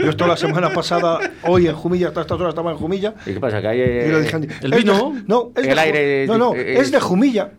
[0.00, 3.14] Yo estuve la semana pasada, hoy en Jumilla, hasta estas horas estaba en Jumilla.
[3.26, 3.60] ¿Y qué pasa?
[3.60, 3.78] Que hay.
[3.80, 5.12] Y lo eh, ¿El vino?
[5.14, 7.52] de- no, es El de, aire no, no, es- es de Jumilla.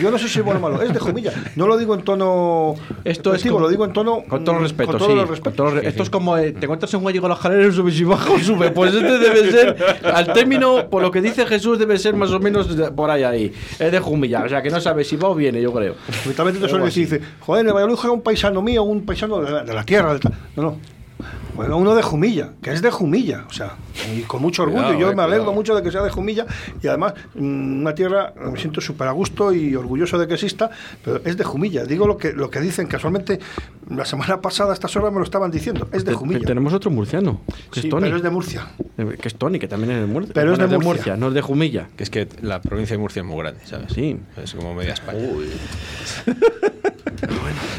[0.00, 1.32] Yo no sé si es bueno o malo, es de Jumilla.
[1.56, 2.74] No lo digo en tono.
[3.04, 4.22] Esto es como- lo digo en tono.
[4.28, 5.12] Con todo el mm, respeto, con todo sí.
[5.14, 5.56] el con respeto.
[5.56, 7.98] todo el Esto es como eh, te encuentras en un gallego a la escalera, subes
[8.00, 8.70] y bajas, sube.
[8.70, 12.40] Pues este debe ser, al término, por lo que dice Jesús, debe ser más o
[12.40, 13.52] menos de- por ahí ahí.
[13.78, 15.94] Es de Jumilla, o sea que no sabes si va o viene, yo creo.
[16.24, 19.50] Habitualmente te suele decir, dice, joder, el Valladolid juega un paisano mío, un paisano de
[19.50, 20.12] la, de la tierra.
[20.12, 20.32] del ta-".
[20.56, 20.76] No, no.
[21.66, 23.74] Juega uno de Jumilla, que es de Jumilla, o sea,
[24.16, 24.82] y con mucho orgullo.
[24.82, 25.52] Cuidado, Yo eh, me alegro cuidado.
[25.56, 26.46] mucho de que sea de Jumilla
[26.82, 30.70] y además mm, una tierra, me siento súper a gusto y orgulloso de que exista,
[31.04, 31.84] pero es de Jumilla.
[31.84, 33.38] Digo lo que, lo que dicen, casualmente,
[33.90, 36.40] la semana pasada a estas horas me lo estaban diciendo, es de Jumilla.
[36.46, 37.40] tenemos otro murciano,
[37.70, 38.02] que Sí, es Tony.
[38.04, 38.66] pero es de Murcia.
[38.96, 40.32] Eh, Que es Tony, que también es de Murcia.
[40.34, 41.16] Pero es de Murcia.
[41.16, 41.88] no es de Jumilla.
[41.96, 43.92] Que es que la provincia de Murcia es muy grande, ¿sabes?
[43.92, 44.16] Sí.
[44.42, 45.20] Es como media España.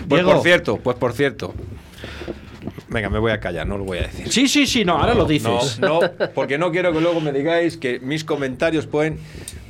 [0.07, 0.33] Pues Diego.
[0.33, 1.53] por cierto, pues por cierto.
[2.91, 4.29] Venga, me voy a callar, no lo voy a decir.
[4.31, 5.79] Sí, sí, sí, no, ahora lo dices.
[5.79, 9.17] No, no, porque no quiero que luego me digáis que mis comentarios pueden,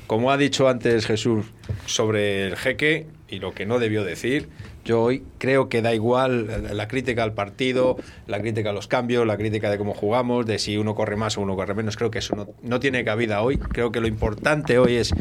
[0.07, 1.45] como ha dicho antes Jesús,
[1.85, 4.49] sobre el jeque y lo que no debió decir.
[4.83, 9.27] Yo hoy creo que da igual la- crítica al partido, la crítica a los cambios,
[9.27, 11.97] la crítica de cómo jugamos, de si uno corre más o uno corre menos.
[11.97, 13.59] Creo que eso no, no tiene cabida hoy.
[13.59, 15.13] Creo que lo importante hoy es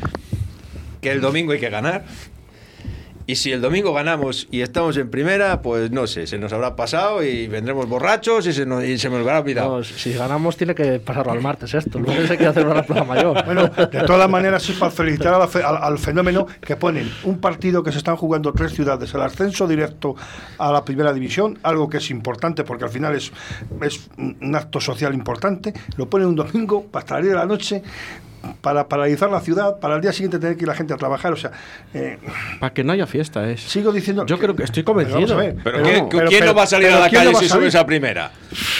[1.02, 2.04] que el domingo hay que ganar.
[3.30, 6.74] Y si el domingo ganamos y estamos en primera, pues no sé, se nos habrá
[6.74, 9.78] pasado y vendremos borrachos y se, nos, y se me habrá olvidado.
[9.78, 11.98] No, si ganamos, tiene que pasarlo al martes esto.
[11.98, 13.44] El lunes hay que hacerlo a la Plaza Mayor.
[13.44, 17.82] Bueno, de todas maneras es para felicitar fe- al, al fenómeno que ponen un partido
[17.84, 20.16] que se están jugando tres ciudades, el ascenso directo
[20.58, 23.30] a la primera división, algo que es importante porque al final es,
[23.82, 27.82] es un acto social importante, lo ponen un domingo para salir de la noche,
[28.60, 31.32] para paralizar la ciudad, para el día siguiente tener que ir la gente a trabajar,
[31.32, 31.50] o sea,
[31.94, 32.18] eh,
[32.58, 33.60] Para que no haya fiesta, es.
[33.60, 34.24] sigo diciendo...
[34.26, 35.34] Yo creo que estoy convencido.
[35.34, 37.00] A ver, Pero, pero ¿quién, no, pero- ¿quién pero- no va a salir pero a
[37.00, 38.30] la ¿quién no calle a si subes a primera?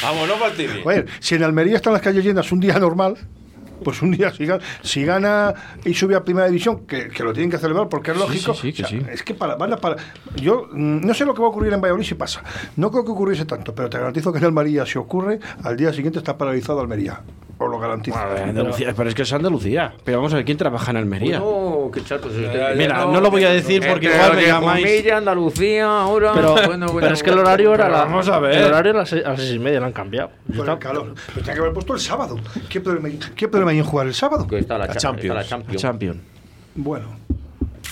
[0.03, 0.83] Vamos, no fastidies.
[0.83, 3.17] Joder, si en Almería están las calles llenas un día normal,
[3.81, 5.55] pues un día si gana, si gana
[5.85, 8.55] y sube a primera división, que, que lo tienen que celebrar porque es lógico.
[8.55, 9.07] sí, sí, que o sea, sí.
[9.11, 9.97] Es que para, van a para.
[10.37, 12.43] Yo mm, no sé lo que va a ocurrir en Valladolid si pasa.
[12.77, 15.93] No creo que ocurriese tanto, pero te garantizo que en Almería, si ocurre, al día
[15.93, 17.23] siguiente está paralizado Almería.
[17.59, 18.17] Os lo garantizo.
[18.17, 19.93] Andalucía, pero es que es Andalucía.
[20.03, 21.41] Pero vamos a ver quién trabaja en Almería.
[21.41, 22.77] Bueno, qué chato es usted.
[22.77, 25.13] Mira, no lo voy a decir porque igual me llamáis.
[25.13, 26.33] Andalucía, ahora.
[26.33, 28.57] Pero, bueno, bueno, pero es que el horario era la, vamos a ver.
[28.57, 30.31] El horario era a las seis, y media, lo han cambiado.
[30.57, 31.15] Con el calor.
[31.27, 32.39] Pero tenía que haber puesto el sábado.
[32.71, 34.47] ¿Qué problema hay, qué problema en jugar el sábado?
[34.47, 35.25] Que está la, La cha- Champions.
[35.25, 35.83] está la La Champions.
[35.83, 36.21] Champion.
[36.75, 37.21] Bueno,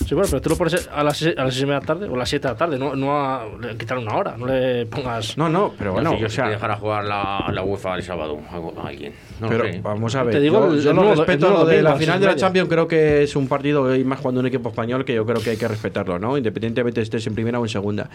[0.07, 1.81] Sí, bueno, pero tú lo pones a las 6 a las seis y media de
[1.83, 4.15] la tarde o a las 7 de la tarde, no, no a le quitar una
[4.15, 5.37] hora, no le pongas.
[5.37, 8.39] No, no, pero bueno, yo o sea, dejar a jugar la, la UEFA el sábado
[8.51, 9.13] a, alguien.
[9.41, 9.81] No pero lo sé.
[9.83, 10.35] vamos a ver.
[10.35, 12.37] Te digo yo yo nuevo- respeto lo de la final de la.
[12.37, 12.69] Champions.
[12.71, 15.51] Creo que es un partido y más cuando un equipo español que yo creo que
[15.51, 16.39] hay que respetarlo, ¿no?
[16.39, 18.09] Independientemente estés en primera o en segunda.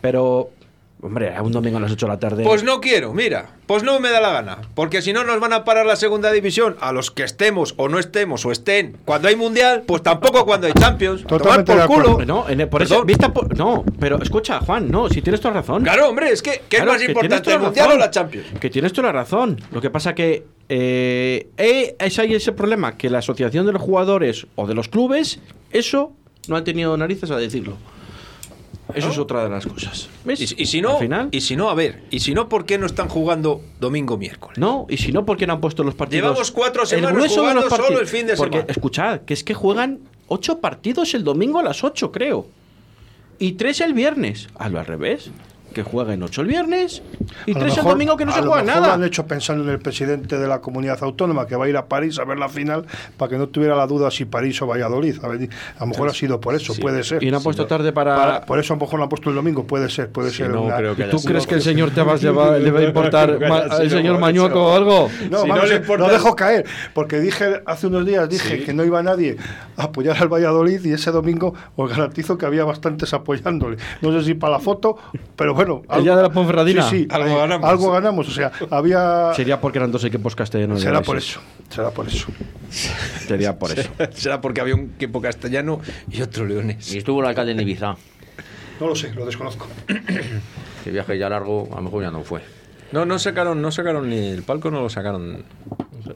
[0.00, 0.50] Pero,
[1.02, 2.44] hombre, a un domingo a las 8 de la tarde.
[2.44, 5.52] Pues no quiero, mira, pues no me da la gana, porque si no nos van
[5.52, 9.26] a parar la segunda división a los que estemos o no estemos o estén cuando
[9.28, 11.24] hay mundial, pues tampoco cuando hay Champions.
[11.26, 12.24] Totalmente por culo.
[12.24, 13.06] No, en- por eso, Perdón.
[13.06, 15.82] vista por- no, pero escucha, Juan, no, si tienes toda razón.
[15.82, 18.00] Claro, hombre, es que ¿qué Claro, es más que importante, el mundial razón.
[18.00, 18.46] o la Champions?
[18.60, 19.60] Que tienes toda la razón.
[19.72, 23.82] Lo que pasa que eh, eh, es ahí ese problema, que la asociación de los
[23.82, 25.40] jugadores o de los clubes,
[25.72, 26.12] eso
[26.48, 27.76] no han tenido narices a decirlo.
[28.94, 30.08] Eso es otra de las cosas.
[30.24, 30.40] ¿Ves?
[30.52, 32.64] Y, y si no, Al final, y si no, a ver, y si no, ¿por
[32.66, 34.58] qué no están jugando domingo miércoles?
[34.58, 36.24] no, y si no, ¿por qué no han puesto los partidos?
[36.30, 38.72] Llevamos cuatro semanas jugando los solo el fin de Porque, semana.
[38.72, 42.46] escuchad, que es que juegan ocho partidos el domingo a las 8, creo.
[43.38, 44.48] Y tres el viernes.
[44.56, 45.30] Hazlo al revés.
[45.72, 47.02] Que jueguen ocho el viernes
[47.46, 48.86] y A lo tres el mejor- domingo que no se lo juega mejor nada.
[48.88, 51.76] Lo han hecho pensando en el presidente de la comunidad autónoma que va a ir
[51.76, 52.84] a París a ver la final
[53.16, 55.16] para que no tuviera la duda si París o Valladolid.
[55.22, 55.48] A, ver,
[55.78, 57.22] a lo mejor ha sido por eso, puede ser.
[57.22, 59.30] Y no han puesto tarde para- Para- Por eso a lo mejor lo han puesto
[59.30, 60.50] el domingo, puede ser, puede Sí, ser.
[60.50, 62.70] no una- creo que ¿Y haya tú crees que el señor Tebas le va, le
[62.70, 65.08] va a importar ma- sido señor Mañueco o algo?
[65.30, 66.64] No, Si no vamos, le eh, importa- lo dejo caer,
[66.94, 68.64] porque dije hace unos días dije Sí.
[68.64, 69.36] que no iba nadie
[69.76, 73.76] a apoyar al Valladolid y ese domingo os garantizo que había bastantes apoyándole.
[74.02, 74.96] No sé si para la foto,
[75.36, 75.61] pero bueno.
[75.62, 76.82] El día de la Ponferradina.
[76.88, 77.70] Sí, sí, Algo eh, ganamos.
[77.70, 79.32] Algo ganamos, o sea, había...
[79.34, 80.80] Sería porque eran dos equipos castellanos.
[80.80, 82.28] Será por eso, será por eso.
[83.26, 83.90] Sería por eso.
[84.12, 86.92] Será porque había un equipo castellano y otro leones.
[86.94, 87.96] Y estuvo el alcalde en Ibiza.
[88.80, 89.66] No lo sé, lo desconozco.
[90.82, 92.42] Que viaje ya largo, a lo mejor ya no fue.
[92.90, 95.44] No, no sacaron, no sacaron ni el palco, no lo sacaron,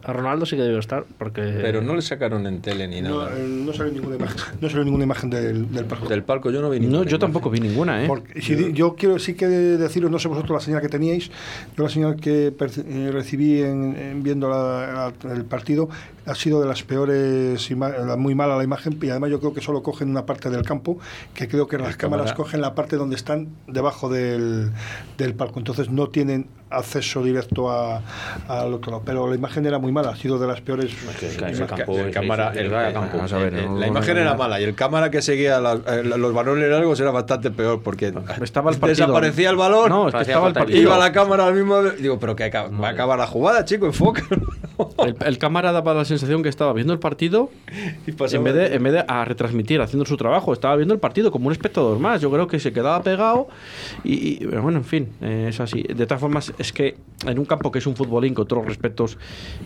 [0.05, 1.41] A Ronaldo sí que debió estar, porque.
[1.62, 3.39] pero no le sacaron en tele ni No, nada.
[3.39, 6.09] eh, no salió ninguna imagen, no salió ninguna imagen del, del parque.
[6.09, 7.18] Del palco yo no vi No, ninguna yo imagen.
[7.20, 8.07] tampoco vi ninguna, ¿eh?
[8.07, 11.30] Porque si yo quiero sí que deciros, no sé vosotros la señal que teníais,
[11.76, 15.89] yo la señal que eh, recibí en, en viendo la- la- el partido
[16.26, 17.70] ha sido de las peores,
[18.18, 20.99] muy mala la imagen y además yo creo que solo cogen una parte del campo,
[21.34, 24.70] que creo que las cámaras cámara- cogen la parte donde están debajo del,
[25.18, 28.00] del palco, entonces no tienen acceso directo a-
[28.48, 30.94] al otro lado, pero la imagen era muy mala, ha sido de las peores.
[31.20, 31.60] que ese imágenes.
[31.68, 33.16] campo el es- cámara, es- el, es vaya campo.
[33.16, 36.32] Vamos a ver, no- la imagen era mala y el cámara que seguía la- los
[36.34, 38.12] balones largos era bastante peor porque
[38.42, 39.06] Estaba el partido.
[39.06, 40.78] desaparecía el balón, No, es que Hacía estaba el partido.
[40.82, 44.22] iba la cámara al mismo digo pero que va a acabar la jugada chico enfoca
[44.98, 47.48] El, el cámara daba la sensación que estaba viendo el partido
[48.06, 50.52] Y en vez, de, en vez de a retransmitir, haciendo su trabajo.
[50.52, 52.20] Estaba viendo el partido como un espectador más.
[52.20, 53.48] Yo creo que se quedaba pegado
[54.04, 55.82] y, y, pero bueno, en fin, eh, es así.
[55.82, 56.96] De todas formas, es que
[57.26, 59.18] en un campo que es un futbolín con todos los respetos,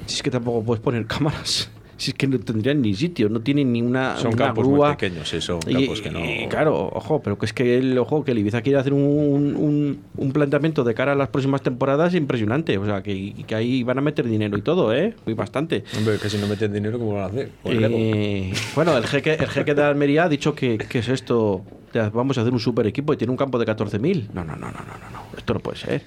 [0.06, 1.70] si es que tampoco puedes poner cámaras.
[2.00, 4.72] Si es que no tendrían ni sitio, no tienen ni una, Son una campos muy
[4.76, 4.96] grúa.
[4.96, 7.98] pequeños, sí, son Y- campos que no- y claro, ojo, pero que es que el
[7.98, 11.60] ojo que el Ibiza quiere hacer un, un, un planteamiento de cara a las próximas
[11.60, 12.78] temporadas impresionante.
[12.78, 15.12] O sea, que, que ahí van a meter dinero y todo, ¿eh?
[15.26, 15.84] Y bastante.
[15.98, 17.76] hombre que si no meten dinero cómo van a hacer Pues.
[17.78, 21.66] Eh, bueno, el jeque, el jeque de Almería ha dicho que, que es esto,
[22.14, 24.28] vamos a hacer un super equipo y tiene un campo de 14.000.
[24.32, 26.02] No, no, no, no, no, no, no, esto no puede ser.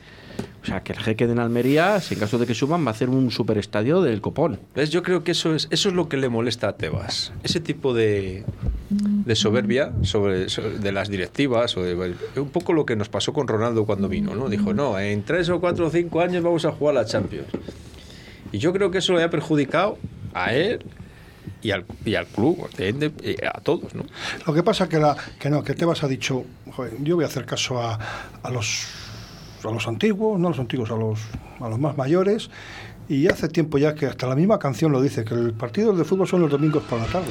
[0.64, 2.92] O sea, que el jeque de Almería, si en caso de que suban, va a
[2.92, 4.60] hacer un super estadio del copón.
[4.74, 4.92] ¿Ves?
[4.92, 7.34] Yo creo que eso es, eso es lo que le molesta a Tebas.
[7.44, 8.46] Ese tipo de,
[8.90, 11.76] de soberbia sobre, sobre- de las directivas.
[11.76, 14.36] O de, un poco lo que nos pasó con Ronaldo cuando vino.
[14.36, 14.48] ¿no?
[14.48, 17.48] Dijo, no, en tres o cuatro o cinco años vamos a jugar la Champions.
[18.54, 19.98] Y yo creo que eso le ha perjudicado
[20.34, 20.80] a él
[21.62, 22.70] y al, y al club,
[23.54, 23.94] a todos.
[23.96, 24.06] ¿no?
[24.48, 27.28] Lo que pasa que, la, que no, que Tebas ha dicho, "Joder, yo voy a
[27.28, 28.00] hacer caso a,
[28.44, 28.86] a los
[29.70, 31.20] a los antiguos, no a los antiguos, a los,
[31.60, 32.50] a los más mayores,
[33.10, 36.04] y hace tiempo ya que hasta la misma canción lo dice, que el partido de
[36.04, 37.28] fútbol son los domingos por la tarde.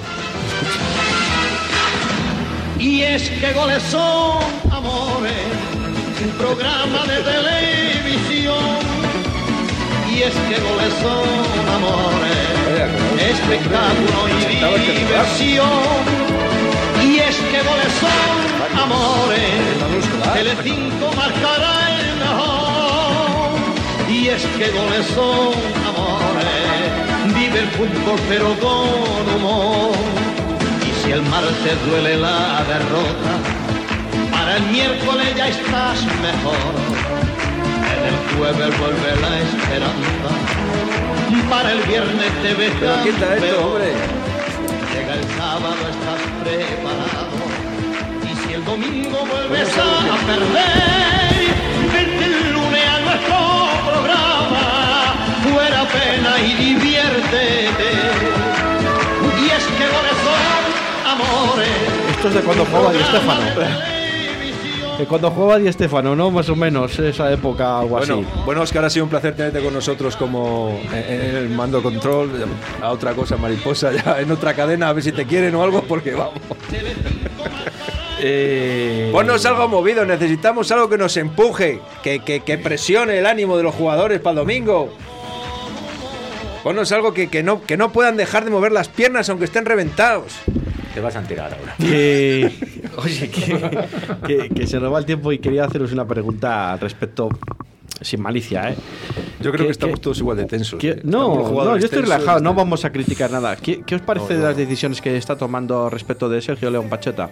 [2.79, 5.33] Y es que goles son amores,
[6.25, 8.83] un programa de televisión.
[10.11, 11.29] Y es que goles son
[11.75, 12.43] amores,
[13.31, 16.23] espectáculo y diversión.
[17.05, 19.73] Y es que goles son amores,
[20.35, 21.92] Telecinco marcará
[24.35, 25.53] es que goles son
[25.89, 29.93] amores, vive el fútbol pero con humor.
[30.89, 33.33] Y si el martes duele la derrota,
[34.31, 36.75] para el miércoles ya estás mejor.
[37.93, 40.31] En el jueves vuelve la esperanza,
[41.51, 43.65] para el viernes te ves Pero quita esto, campeón.
[43.65, 43.93] hombre.
[44.95, 47.43] Llega el sábado, estás preparado.
[48.31, 51.33] Y si el domingo vuelves a perder,
[52.25, 53.62] el lunes a nuestro
[55.43, 57.91] Fuera pena y diviértete.
[59.41, 59.85] Y es que
[61.09, 61.69] amores.
[62.11, 63.43] Esto es de cuando jugaba Di Stefano.
[64.99, 66.31] De cuando jugaba Di Stefano, ¿no?
[66.31, 68.27] Más o menos, esa época, algo Bueno, así.
[68.45, 72.31] bueno, Oscar, ha sido un placer tenerte con nosotros como en, en el mando control.
[72.81, 75.83] A otra cosa, mariposa, ya en otra cadena, a ver si te quieren o algo,
[75.83, 76.35] porque vamos.
[78.21, 83.57] Eh, Ponnos algo movido, necesitamos algo que nos empuje, que, que- que presione el ánimo
[83.57, 84.93] de los jugadores para el domingo.
[86.63, 89.65] Ponnos algo que, que no, que no puedan dejar de mover las piernas aunque estén
[89.65, 90.35] reventados.
[90.95, 91.75] Te vas a enterar ahora.
[91.79, 92.53] que,
[92.99, 93.89] oye, que,
[94.27, 97.29] que- que se nos va el tiempo y quería haceros una pregunta al respecto,
[98.01, 98.77] sin malicia, ¿eh?
[99.41, 100.79] Yo creo que, que- estamos todos igual de tensos.
[100.79, 101.01] Que- ¿eh?
[101.03, 103.57] No, yo estoy relajado, no vamos a criticar nada.
[103.57, 106.89] ¿Qué, qué os parece No, de las decisiones que está tomando respecto de Sergio León
[106.89, 107.31] Pacheta?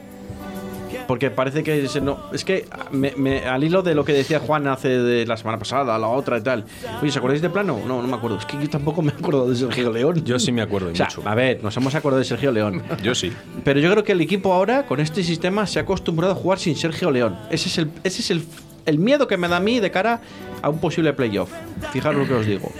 [1.11, 4.39] Porque parece que se no, es que me- me- al hilo de lo que decía
[4.39, 6.65] Juan hace de la semana pasada, la otra y tal.
[7.03, 7.81] Oye, ¿os acordáis de plano?
[7.85, 8.39] No, no me acuerdo.
[8.39, 10.23] Es que yo tampoco me acuerdo de Sergio León.
[10.25, 11.29] Yo sí me acuerdo O sea, mucho.
[11.29, 12.81] a ver, nos hemos acordado de Sergio León.
[13.03, 13.33] Yo sí.
[13.65, 16.61] Pero yo creo que el equipo ahora, con este sistema, se ha acostumbrado a jugar
[16.61, 17.37] sin Sergio León.
[17.51, 18.45] Ese es el, ese es el,
[18.87, 20.21] el miedo que me da a mí de cara
[20.63, 21.51] a un posible playoff.
[21.93, 22.71] Fijaros lo que os digo.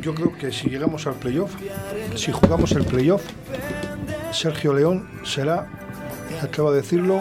[0.00, 1.52] Yo creo que si llegamos al playoff,
[2.14, 3.22] si jugamos el playoff,
[4.32, 5.66] Sergio León será,
[6.46, 7.20] acabo de decirlo,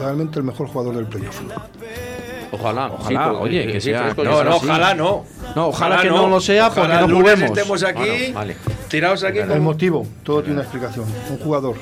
[0.00, 1.40] realmente el mejor jugador del playoff.
[2.50, 5.24] Ojalá, Ojalá, sí, oye, que sea- No, no, ojalá no.
[5.54, 7.42] No, ojalá que no lo sea, porque Ojalá no juguemos.
[7.50, 8.56] estemos aquí, Bueno, vale.
[8.88, 9.38] tirados aquí.
[9.38, 11.04] El motivo, todo tiene una explicación.
[11.30, 11.76] Un jugador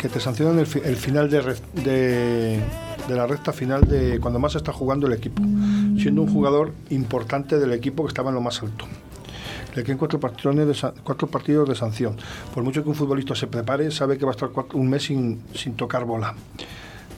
[0.00, 2.60] que te sancionan el, fi- el final de, re- de,
[3.08, 5.42] de la recta final de cuando más está jugando el equipo,
[5.98, 8.86] siendo un jugador importante del equipo que estaba en lo más alto.
[9.74, 12.16] Le quedan cuatro partidos, de, cuatro partidos de sanción.
[12.54, 15.40] Por mucho que un futbolista se prepare, sabe que va a estar un mes sin,
[15.54, 16.34] sin tocar bola.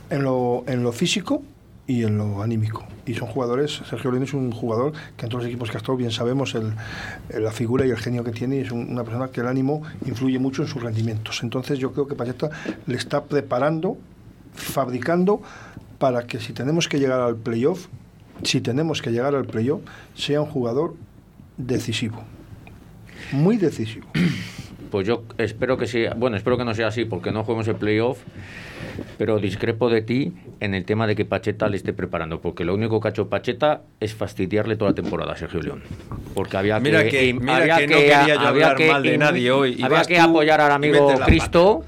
[0.09, 1.43] En lo, en lo físico
[1.87, 2.85] y en lo anímico.
[3.05, 5.81] Y son jugadores, Sergio León es un jugador que en todos los equipos que ha
[5.81, 6.57] estado bien sabemos
[7.29, 9.83] la figura y el genio que tiene y es un- una persona que el ánimo
[10.07, 11.43] influye mucho en sus rendimientos.
[11.43, 12.51] Entonces yo creo que Pacheta
[12.87, 13.99] le está preparando,
[14.55, 15.41] fabricando
[15.99, 17.87] para que si tenemos que llegar al playoff,
[18.43, 19.83] si tenemos que llegar al playoff,
[20.15, 20.95] sea un jugador
[21.57, 22.23] decisivo.
[23.33, 24.07] Muy decisivo.
[24.91, 27.75] Pues yo espero que sea, bueno, espero que no sea así porque no juguemos el
[27.75, 28.19] playoff,
[29.19, 32.73] pero discrepo de ti en el tema de que Pacheta le esté preparando, porque lo
[32.73, 35.83] único que ha hecho Pacheta es fastidiarle toda la temporada a Sergio León.
[36.35, 39.19] Porque había Mira que, que- mira había que no quería yo había hablar mal de
[39.19, 41.85] nadie hoy, y había que tú apoyar al amigo Cristo.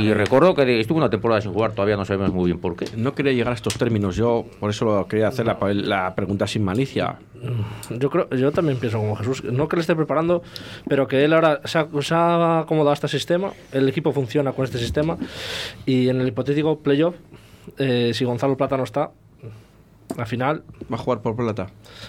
[0.00, 2.86] Y recuerdo que estuvo una temporada sin jugar, todavía no sabemos muy bien por qué.
[2.96, 6.46] No quería llegar a estos términos, yo por eso lo quería hacer la, la pregunta
[6.46, 7.18] sin malicia.
[7.90, 10.42] Yo creo, yo también pienso como Jesús, no que le esté preparando,
[10.88, 14.52] pero que él ahora se ha, se ha acomodado a este sistema, el equipo funciona
[14.52, 15.18] con este sistema
[15.84, 17.16] y en el hipotético playoff,
[17.76, 19.10] eh, si Gonzalo Plata no está,
[20.16, 21.68] al final Va a jugar por plata.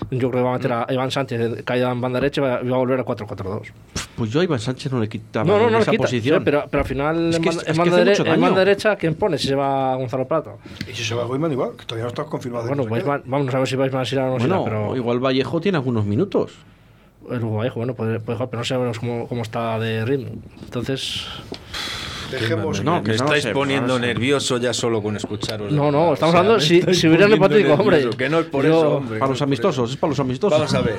[0.09, 2.75] yo creo que va a meter a Iván Sánchez caída en banda derecha y va,
[2.75, 3.71] a volver a 4-4-2.
[4.15, 6.39] Pues yo a Iván Sánchez no le quitaba No, esa quita, posición.
[6.39, 7.63] sí, pero, pero al final Es en, que- banda,
[8.01, 10.55] es dere- en derecha, ¿quién pone si se va Gonzalo Plata?
[10.91, 12.67] Y si se va Goiman igual, que todavía no está confirmado.
[12.67, 12.83] Bueno.
[12.85, 15.77] Weisman- vamos a ver si Weisman irá o no irá, bueno, pero igual Vallejo tiene
[15.77, 16.53] algunos minutos.
[17.29, 20.31] el Vallejo, bueno, puede, puede jugar, pero no sabemos cómo, cómo está de ritmo.
[20.63, 21.25] Entonces,
[22.31, 25.71] Dejemos No, me que no estáis poniendo no nervioso ya solo con escucharos.
[25.71, 28.09] No, no, O estamos sea, hablando me si- si hubiera un poniendo hipotético, hombre.
[28.17, 29.19] Que no es por Yo- eso, hombre.
[29.19, 29.93] Para los amistosos, eso.
[29.93, 30.57] es para los amistosos.
[30.57, 30.95] Vamos a ver.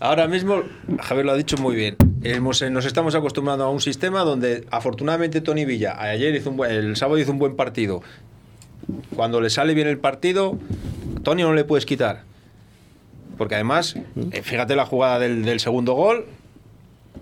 [0.00, 0.62] Ahora mismo,
[1.00, 1.96] Javier lo ha dicho muy bien.
[2.24, 6.56] Hemos- eh, nos estamos acostumbrando a un sistema donde, afortunadamente, Tony Villa ayer hizo un
[6.56, 8.02] buen- el sábado hizo un buen partido.
[9.14, 10.58] Cuando le sale bien el partido,
[11.22, 12.24] Tony no le puedes quitar.
[13.38, 13.94] Porque además,
[14.32, 16.26] eh, fíjate la jugada del, del segundo gol.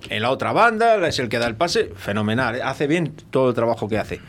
[0.09, 1.91] En la otra banda, es el que da el pase.
[1.97, 2.57] Fenomenal.
[2.57, 4.21] eh, Hace bien todo el trabajo que hace.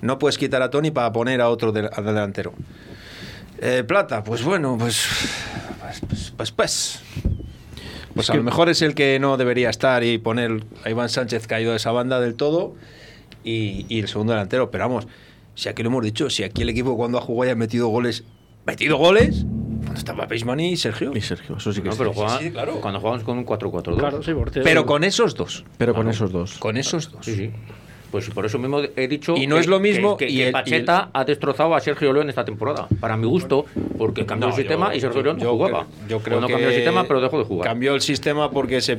[0.00, 2.54] No puedes quitar a Tony para poner a otro del- al delantero.
[3.60, 5.06] Eh, Plata, pues bueno, pues.
[5.80, 6.50] Pues, pues, pues.
[6.52, 7.00] pues.
[8.14, 10.90] Pues Es a que- lo mejor es el que no debería estar y poner a
[10.90, 12.74] Iván Sánchez caído de esa banda del todo
[13.42, 14.70] y, y el segundo delantero.
[14.70, 15.08] Pero vamos,
[15.56, 17.88] si aquí lo hemos dicho, si aquí el equipo cuando ha jugado ya ha metido
[17.88, 18.22] goles,
[18.66, 19.44] metido goles,
[19.84, 21.12] cuando estaba Peisman y Sergio.
[21.14, 21.98] Y Sergio, eso sí que No, sí.
[21.98, 22.80] pero Sí, juega- sí, claro.
[22.80, 23.98] cuando jugamos con un 4-4-2.
[23.98, 25.64] claro, sí, porque Pero con esos dos.
[25.78, 26.58] Pero con esos dos.
[26.58, 27.24] Con esos dos.
[27.24, 27.50] Sí, sí.
[28.10, 29.34] Pues por eso mismo he dicho.
[29.36, 31.74] Y no que- es lo mismo, Que, que- y que el- y Pacheta ha destrozado
[31.74, 32.86] a Sergio León esta temporada.
[33.00, 33.66] Para mi gusto,
[33.98, 35.86] porque cambió No, el sistema yo- y Sergio León yo jugaba.
[35.86, 37.68] creo- yo creo O no que cambió el sistema, pero dejó de jugar.
[37.68, 38.98] Cambió el sistema porque se.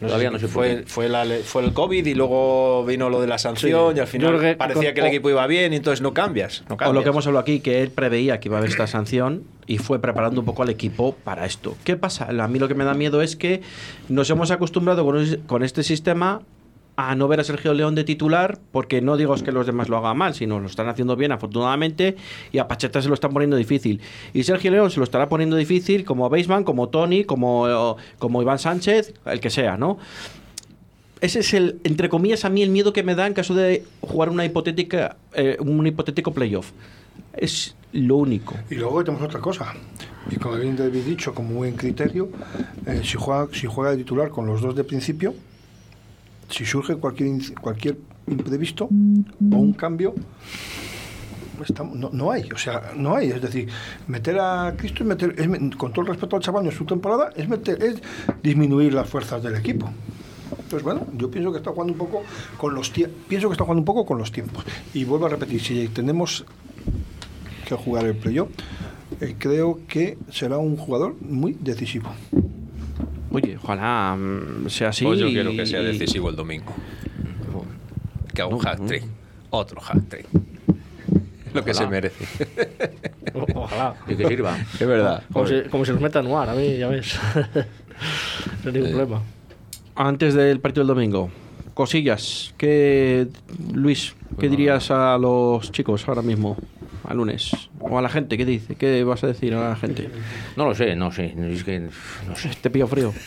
[0.00, 3.08] No Todavía si no sé por fue, fue, la, fue el COVID y luego vino
[3.08, 3.96] lo de la sanción Sí.
[3.96, 6.12] y al final que parecía con- que el o- equipo iba bien y entonces no
[6.12, 6.64] cambias.
[6.68, 6.94] No O cambias.
[6.94, 9.78] lo que hemos hablado aquí, que él preveía que iba a haber esta sanción y
[9.78, 11.76] fue preparando un poco al equipo para esto.
[11.84, 12.26] ¿Qué pasa?
[12.28, 13.62] A mí lo que me da miedo es que
[14.08, 16.42] nos hemos acostumbrado con, con este sistema
[16.96, 19.88] a no ver a Sergio León de titular, porque no digo es que los demás
[19.88, 22.16] lo hagan mal, sino lo están haciendo bien afortunadamente
[22.52, 24.00] y a Pacheta se lo están poniendo difícil.
[24.32, 28.58] Y Sergio León se lo estará poniendo difícil como Beisman, como Tony, como, como Iván
[28.58, 29.98] Sánchez, el que sea, ¿no?
[31.20, 33.84] ese es el, entre comillas, a mí el miedo que me da en caso de
[34.00, 36.70] jugar una hipotética, eh, un hipotético playoff.
[37.32, 38.54] Es lo único.
[38.70, 39.74] Y luego tenemos otra cosa.
[40.30, 42.28] Y como bien habéis dicho, como buen criterio,
[42.86, 45.34] eh, si, juega, si juega de titular con los dos de principio,
[46.48, 47.30] si surge cualquier,
[47.60, 50.14] cualquier imprevisto o un cambio,
[51.66, 52.50] estamos- no, no hay.
[52.52, 53.30] O sea, no hay.
[53.30, 53.68] Es decir,
[54.08, 57.48] meter a Cristo es meter, con todo el respeto al chaval en su temporada, es,
[57.48, 58.02] meter, es
[58.42, 59.88] disminuir las fuerzas del equipo.
[60.50, 62.22] Entonces, bueno, yo pienso que está jugando un poco
[62.56, 64.64] con los pienso que está jugando un poco con los tiempos.
[64.94, 66.44] Y vuelvo a repetir, si tenemos
[67.66, 68.48] que jugar el playoff,
[69.20, 72.10] eh, creo que será un jugador muy decisivo.
[73.30, 75.04] Oye, ojalá mm, sea así.
[75.04, 76.72] Pues yo quiero que sea decisivo el domingo.
[78.34, 79.04] Que haga un hat-trick.
[79.50, 80.26] Otro hat-trick.
[81.54, 82.26] Lo que se merece.
[83.54, 83.94] Ojalá.
[84.06, 84.58] Y que sirva.
[84.74, 85.22] Es verdad.
[85.32, 87.18] Como si, como si los meta Anuar, a mí, ya ves.
[88.64, 89.22] no hay ningún problema.
[89.94, 91.30] Antes del partido del domingo,
[91.72, 92.52] cosillas.
[92.58, 93.28] ¿Qué,
[93.72, 96.58] Luis, qué dirías a los chicos ahora mismo,
[97.04, 97.52] al lunes?
[97.88, 98.74] O a la gente, ¿qué dice?
[98.76, 100.08] ¿Qué vas a decir a la gente?
[100.56, 101.34] No lo sé, no sé.
[101.52, 102.50] Es que, no sé.
[102.60, 103.12] Te pillo frío.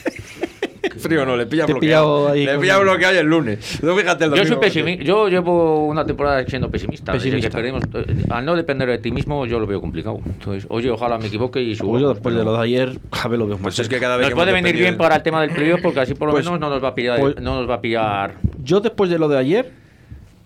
[0.98, 2.30] Frío no, le pilla Te bloqueado.
[2.30, 3.82] ahí le pilla bloqueado el lunes.
[3.84, 5.04] No, fíjate el Yo soy pesimista.
[5.04, 7.12] Yo llevo una temporada siendo pesimista.
[7.14, 7.50] Pesimista.
[7.50, 10.20] que perdimos, eh, al no depender de ti mismo, yo lo veo complicado.
[10.26, 11.92] Entonces, oye, ojalá me equivoque y suba.
[11.92, 14.00] Pues yo después de lo de ayer, a ver lo veo más Pues es que
[14.00, 16.28] cada vez Nos que puede venir bien para el tema del playoff porque así por
[16.30, 17.20] lo Pues- menos no nos va a pillar.
[17.20, 18.36] pues- no nos va a pillar.
[18.64, 19.72] Yo después de lo de ayer,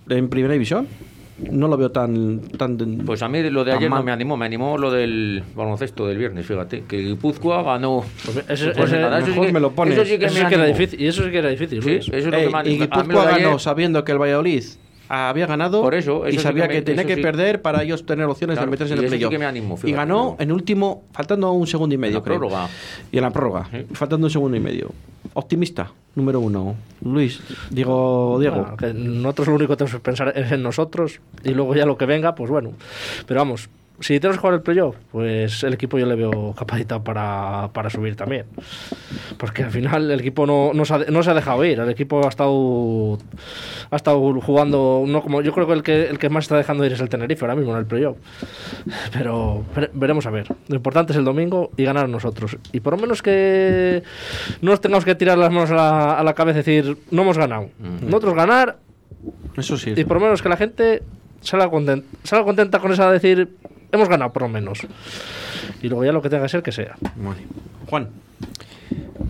[0.10, 0.88] en primera división,
[1.52, 2.40] no lo veo tan...
[2.58, 4.04] tan Pues a mí lo de ayer no mal.
[4.06, 8.04] me animó, me animó lo del baloncesto del viernes, fíjate, que Guipúzcoa ganó.
[8.26, 9.94] Pues ese- Pues ese- nada, eso sí mejor que- me lo pones.
[9.98, 11.02] Eso sí que Eso me sí que era difícil.
[11.02, 11.82] Y eso sí que era difícil.
[11.84, 14.64] Sí, eso es lo Eh, que me y Guipúzcoa ganó sabiendo que el Valladolid
[15.14, 17.22] había ganado Por eso, eso y sí sabía que me- que, tenía que sí.
[17.22, 19.84] perder para ellos tener opciones Claro, de meterse en el sí playoff.
[19.86, 22.38] y ganó en último, faltando un segundo y medio, la creo.
[22.40, 22.70] prórroga.
[23.12, 24.92] Y en la prórroga, faltando un segundo y medio.
[25.36, 26.76] Optimista, número uno.
[27.04, 28.58] Luis, digo Diego.
[28.62, 31.86] Bueno, que nosotros lo único que tenemos que pensar es en nosotros y luego ya
[31.86, 32.72] lo que venga, pues bueno.
[33.26, 37.04] Pero vamos, si tenemos que jugar el playoff, pues el equipo yo le veo capacitado
[37.04, 38.46] para, para subir también.
[39.38, 41.90] Porque al final el equipo no, no, se ha, no se ha dejado ir, el
[41.90, 43.18] equipo ha estado
[43.92, 46.86] ha estado jugando, no como yo creo que el que el que más está dejando
[46.86, 48.18] ir es el Tenerife ahora mismo en el playoff.
[49.12, 50.48] Pero vere- veremos a ver.
[50.68, 52.58] Lo importante es el domingo y ganar nosotros.
[52.72, 54.04] Y por lo menos que
[54.62, 57.22] no nos tengamos que tirar las manos a la, a la cabeza y decir, no
[57.22, 57.70] hemos ganado.
[58.02, 58.78] Nosotros ganar
[59.56, 59.94] Eso sí.
[59.96, 61.04] y por lo menos que la gente
[61.42, 63.50] salga contenta, salga contenta con esa de decir,
[63.94, 64.80] hemos ganado por lo menos.
[65.82, 66.96] Y luego ya lo que tenga que ser, que sea.
[67.16, 67.42] Vale.
[67.90, 68.10] Juan.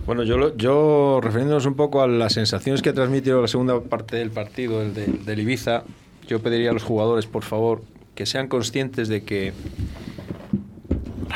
[0.05, 3.79] Bueno, yo, lo- yo refiriéndonos un poco a las sensaciones que ha transmitido la segunda
[3.81, 5.83] parte del partido, el de, del Ibiza,
[6.27, 7.81] yo pediría a los jugadores, por favor,
[8.15, 9.53] que sean conscientes de que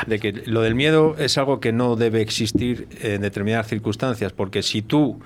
[0.06, 4.62] de que lo del miedo es algo que no debe existir en determinadas circunstancias, porque
[4.62, 5.18] si tú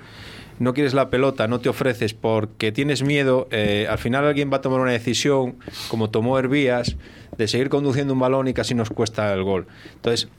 [0.59, 4.57] no quieres la pelota, no te ofreces porque tienes miedo, eh, al final alguien va
[4.57, 5.57] a tomar una decisión,
[5.89, 6.95] como tomó Hervías,
[7.37, 9.67] de seguir conduciendo un balón y casi nos cuesta el gol.
[9.95, 10.29] Entonces,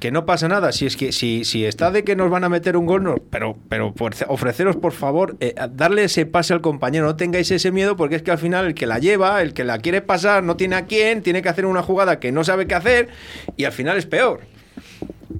[0.00, 0.72] que no pasa nada.
[0.72, 3.56] Si es que si, si está de que nos van a meter un gol, pero,
[3.68, 3.94] pero
[4.28, 7.06] ofreceros, por favor, eh, darle ese pase al compañero.
[7.06, 9.64] No tengáis ese miedo porque es que al final el que la lleva, el que
[9.64, 12.66] la quiere pasar, no tiene a quién, tiene que hacer una jugada que no sabe
[12.66, 13.08] qué hacer
[13.56, 14.40] y al final es peor.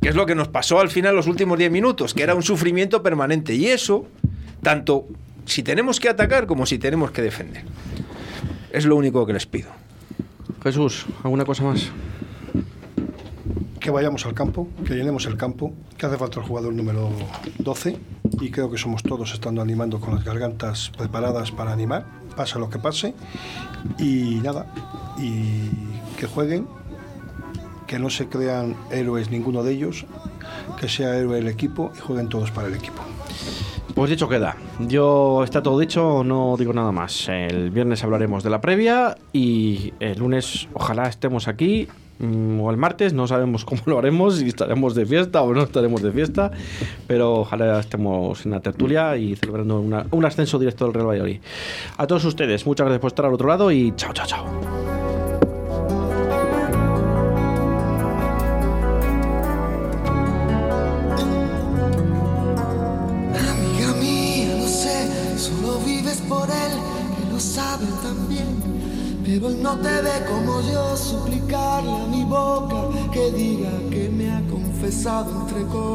[0.01, 2.43] Que es lo que nos pasó al final los últimos 10 minutos, que era un
[2.43, 3.55] sufrimiento permanente.
[3.55, 4.07] Y eso,
[4.62, 5.07] tanto
[5.45, 7.64] si tenemos que atacar como si tenemos que defender.
[8.72, 9.70] Es lo único que les pido.
[10.62, 11.90] Jesús, ¿alguna cosa más?
[13.82, 17.11] que vayamos al campo, que llenemos el campo, que hace falta el jugador número
[17.59, 17.99] 12
[18.40, 22.70] y creo que somos todos estando animando con las gargantas preparadas para animar, pase lo
[22.70, 23.12] que pase
[23.99, 24.72] y nada,
[25.18, 25.68] y
[26.16, 26.68] que jueguen,
[27.93, 30.07] que no se crean héroes ninguno de ellos,
[30.80, 33.03] que sea héroe el equipo y jueguen todos para el equipo.
[33.95, 34.57] Pues dicho queda.
[34.80, 37.28] Yo está todo dicho, no digo nada más.
[37.28, 41.86] El viernes hablaremos de la previa y el lunes ojalá estemos aquí
[42.18, 45.62] mm, o el martes, no sabemos cómo lo haremos, si estaremos de fiesta o no
[45.62, 46.51] estaremos de fiesta,
[47.07, 51.40] pero ojalá estemos en la tertulia y celebrando una- un ascenso directo del Real Valladolid.
[51.99, 55.01] A todos ustedes, muchas gracias por estar al otro lado y chao, chao, chao.
[69.33, 74.43] Él no te ve como yo, suplicarle a mi boca que diga que me ha
[74.51, 75.83] confesado entre cosas.